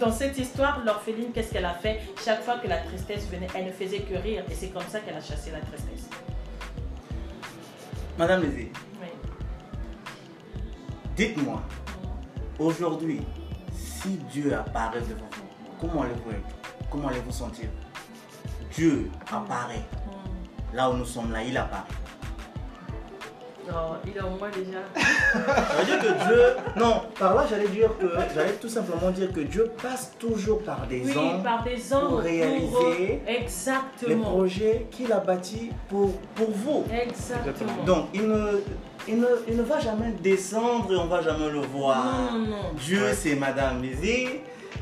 dans, 0.00 0.12
cette 0.12 0.36
histoire, 0.36 0.82
l'orpheline, 0.84 1.32
qu'est-ce 1.32 1.52
qu'elle 1.52 1.64
a 1.64 1.74
fait? 1.74 2.00
Chaque 2.24 2.42
fois 2.42 2.58
que 2.58 2.68
la 2.68 2.78
tristesse 2.78 3.28
venait, 3.30 3.48
elle 3.54 3.66
ne 3.66 3.72
faisait 3.72 4.00
que 4.00 4.14
rire. 4.16 4.44
Et 4.50 4.54
c'est 4.54 4.68
comme 4.68 4.86
ça 4.88 5.00
qu'elle 5.00 5.16
a 5.16 5.20
chassé 5.20 5.50
la 5.52 5.60
tristesse. 5.60 6.10
Madame 8.18 8.42
Lézé, 8.42 8.72
Oui. 9.00 9.08
dites-moi, 11.16 11.62
aujourd'hui, 12.58 13.20
si 13.72 14.18
Dieu 14.32 14.54
apparaît 14.54 15.00
devant 15.00 15.28
vous, 15.32 15.78
comment 15.80 16.02
allez-vous 16.02 16.30
être 16.30 16.65
Comment 16.90 17.08
allez-vous 17.08 17.32
sentir? 17.32 17.68
Dieu 18.72 19.10
apparaît. 19.32 19.84
Là 20.74 20.90
où 20.90 20.94
nous 20.94 21.04
sommes 21.04 21.32
là, 21.32 21.42
il 21.42 21.56
apparaît. 21.56 21.82
Oh, 23.68 23.94
il 24.06 24.16
est 24.16 24.20
en 24.20 24.30
moi 24.30 24.48
déjà. 24.54 24.78
Ça 24.94 25.74
veut 25.74 25.84
dire 25.86 25.98
que 25.98 26.24
Dieu. 26.28 26.42
Non, 26.76 27.02
par 27.18 27.34
là, 27.34 27.44
j'allais 27.50 27.66
dire 27.66 27.90
que. 27.98 28.06
J'allais 28.32 28.52
tout 28.52 28.68
simplement 28.68 29.10
dire 29.10 29.32
que 29.32 29.40
Dieu 29.40 29.72
passe 29.82 30.12
toujours 30.20 30.62
par 30.62 30.86
des 30.86 31.00
Oui, 31.04 31.16
hommes 31.16 31.42
par 31.42 31.64
des 31.64 31.92
hommes. 31.92 32.06
pour 32.08 32.20
réaliser 32.20 33.22
les 33.26 33.34
Exactement. 33.40 34.22
projets 34.30 34.86
qu'il 34.92 35.12
a 35.12 35.18
bâtis 35.18 35.72
pour, 35.88 36.12
pour 36.36 36.50
vous. 36.52 36.84
Exactement. 36.92 37.82
Donc, 37.84 38.06
il 38.14 38.28
ne, 38.28 38.60
il, 39.08 39.18
ne, 39.18 39.26
il 39.48 39.56
ne 39.56 39.62
va 39.62 39.80
jamais 39.80 40.12
descendre 40.22 40.92
et 40.92 40.96
on 40.96 41.06
va 41.06 41.20
jamais 41.22 41.50
le 41.50 41.62
voir. 41.62 42.30
Non, 42.32 42.38
non. 42.38 42.56
Dieu, 42.78 43.12
c'est 43.14 43.34
Madame 43.34 43.82
Lizzie. 43.82 44.28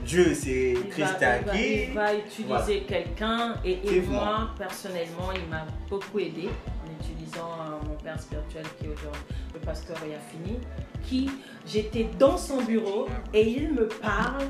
Dieu, 0.05 0.35
c'est 0.35 0.73
Il 0.73 1.05
va, 1.05 1.39
il 1.39 1.45
va- 1.45 1.57
il 1.57 1.93
va 1.95 2.15
utiliser 2.15 2.45
Voilà. 2.47 2.65
quelqu'un. 2.87 3.55
Et, 3.65 4.01
moi 4.03 4.51
personnellement 4.59 5.31
il 5.35 5.49
m'a 5.49 5.65
beaucoup 5.89 6.19
aidé 6.19 6.49
en 6.49 7.03
utilisant 7.03 7.51
euh, 7.61 7.87
mon 7.89 7.95
père 7.97 8.21
spirituel 8.21 8.65
qui 8.79 8.87
est 8.87 8.89
aujourd'hui 8.89 9.23
le 9.55 9.61
pasteur 9.61 9.97
Yafini 10.07 10.59
qui 11.03 11.31
j'étais 11.67 12.09
dans 12.19 12.37
son 12.37 12.63
bureau 12.63 13.07
et 13.33 13.49
il 13.49 13.73
me 13.73 13.89
parle. 13.89 14.43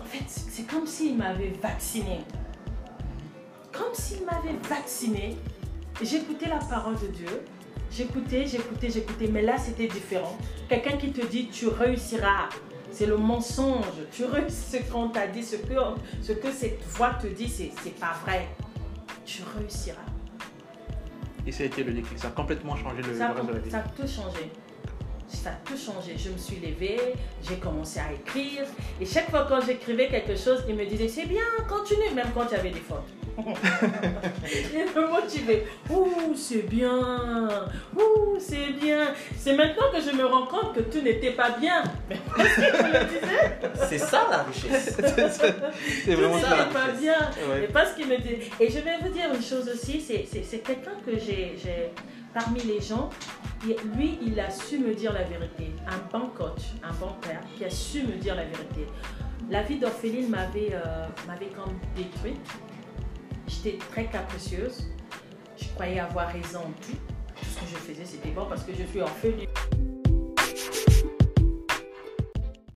En 0.00 0.04
fait 0.04 0.24
c'est 0.26 0.66
comme 0.66 0.86
s'il 0.86 1.16
m'avait 1.16 1.52
vacciné. 1.62 2.20
Comme 3.72 3.94
s'il 3.94 4.24
m'avait 4.24 4.58
vacciné. 4.68 5.36
J'écoutais 6.02 6.48
la 6.48 6.58
parole 6.58 6.94
de 7.00 7.06
Dieu. 7.08 7.42
J'écoutais 7.90 8.46
j'écoutais 8.46 8.90
j'écoutais. 8.90 9.28
Mais 9.28 9.42
là 9.42 9.56
c'était 9.58 9.86
différent. 9.88 10.36
Quelqu'un 10.68 10.96
qui 10.96 11.10
te 11.12 11.24
dit 11.26 11.48
tu 11.48 11.68
réussiras 11.68 12.48
c'est 12.92 13.06
le 13.06 13.16
mensonge. 13.16 13.84
Tu 14.12 14.24
réussis 14.24 14.78
ce 14.78 14.92
qu'on 14.92 15.08
t'a 15.08 15.26
dit, 15.26 15.42
ce 15.42 15.56
que, 15.56 15.74
ce 16.22 16.32
que 16.32 16.50
cette 16.52 16.82
voix 16.84 17.14
te 17.14 17.26
dit, 17.26 17.48
c'est, 17.48 17.94
pas 17.98 18.14
vrai. 18.24 18.48
Tu 19.24 19.42
réussiras. 19.56 19.98
Et 21.46 21.52
ça 21.52 21.62
a 21.62 21.66
été 21.66 21.82
le 21.82 21.92
déclic, 21.92 22.18
ça 22.18 22.28
a 22.28 22.30
complètement 22.32 22.76
changé 22.76 23.02
le, 23.02 23.16
Ça, 23.16 23.28
le 23.28 23.34
reste 23.34 23.48
de 23.48 23.52
la 23.52 23.58
vie. 23.60 23.70
ça 23.70 23.78
a 23.78 23.82
tout 23.82 24.06
changé. 24.06 24.50
Ça 25.28 25.50
a 25.50 25.52
tout 25.64 25.76
changé. 25.76 26.16
Je 26.18 26.30
me 26.30 26.36
suis 26.36 26.56
levée, 26.56 27.14
j'ai 27.42 27.56
commencé 27.56 28.00
à 28.00 28.12
écrire. 28.12 28.64
Et 29.00 29.06
chaque 29.06 29.30
fois 29.30 29.46
quand 29.48 29.60
j'écrivais 29.60 30.08
quelque 30.08 30.36
chose, 30.36 30.64
il 30.68 30.74
me 30.74 30.84
disait 30.84 31.08
c'est 31.08 31.26
bien, 31.26 31.44
continue, 31.68 32.14
même 32.14 32.28
quand 32.34 32.46
il 32.50 32.52
y 32.52 32.56
avait 32.56 32.70
des 32.70 32.80
fautes. 32.80 33.08
Il 34.72 34.84
me 35.00 35.08
motivait. 35.08 35.66
Ouh, 35.90 36.34
c'est 36.34 36.62
bien. 36.68 37.48
Ouh, 37.96 38.36
c'est 38.38 38.72
bien. 38.80 39.08
C'est 39.36 39.54
maintenant 39.54 39.86
que 39.92 40.00
je 40.00 40.14
me 40.16 40.24
rends 40.24 40.46
compte 40.46 40.74
que 40.74 40.80
tout 40.80 41.00
n'était 41.02 41.32
pas 41.32 41.50
bien. 41.50 41.82
Mais. 42.08 42.16
C'est 43.88 43.98
ça 43.98 44.26
la 44.30 44.42
richesse. 44.44 44.96
C'est 45.00 46.14
Tout 46.14 46.20
vraiment 46.20 46.38
ça. 46.40 46.48
ça. 46.48 46.56
n'était 46.56 46.72
pas 46.72 46.88
bien. 47.00 47.30
Ouais. 47.50 47.64
Et 47.64 47.68
parce 47.68 47.92
qu'il 47.92 48.06
me 48.08 48.16
dit. 48.18 48.36
Et 48.58 48.68
je 48.70 48.78
vais 48.78 48.98
vous 49.02 49.08
dire 49.10 49.26
une 49.34 49.42
chose 49.42 49.68
aussi, 49.72 50.00
c'est- 50.00 50.58
quelqu'un 50.62 50.92
que 51.04 51.12
j'ai, 51.18 51.56
parmi 52.34 52.60
les 52.60 52.80
gens, 52.80 53.08
lui, 53.96 54.18
il 54.24 54.38
a 54.40 54.50
su 54.50 54.78
me 54.78 54.94
dire 54.94 55.12
la 55.12 55.22
vérité. 55.24 55.72
Un 55.88 56.18
bon 56.18 56.26
coach, 56.28 56.62
un 56.82 56.92
bon 56.94 57.12
père 57.20 57.40
qui 57.56 57.64
a 57.64 57.70
su 57.70 58.02
me 58.02 58.12
dire 58.16 58.34
la 58.34 58.44
vérité. 58.44 58.86
La 59.50 59.62
vie 59.62 59.78
d'Orphéline 59.78 60.28
m'avait, 60.28 60.70
euh, 60.72 61.06
m'avait 61.26 61.46
comme 61.46 61.74
détruite. 61.96 62.40
J'étais 63.50 63.78
très 63.90 64.06
capricieuse. 64.06 64.86
Je 65.56 65.68
croyais 65.74 65.98
avoir 65.98 66.28
raison 66.28 66.60
en 66.60 66.72
tout. 66.80 66.96
Ce 67.42 67.60
que 67.60 67.66
je 67.66 67.76
faisais, 67.76 68.04
c'était 68.04 68.30
bon 68.30 68.46
parce 68.48 68.62
que 68.62 68.72
je 68.72 68.84
suis 68.84 69.00
orpheline. 69.00 69.48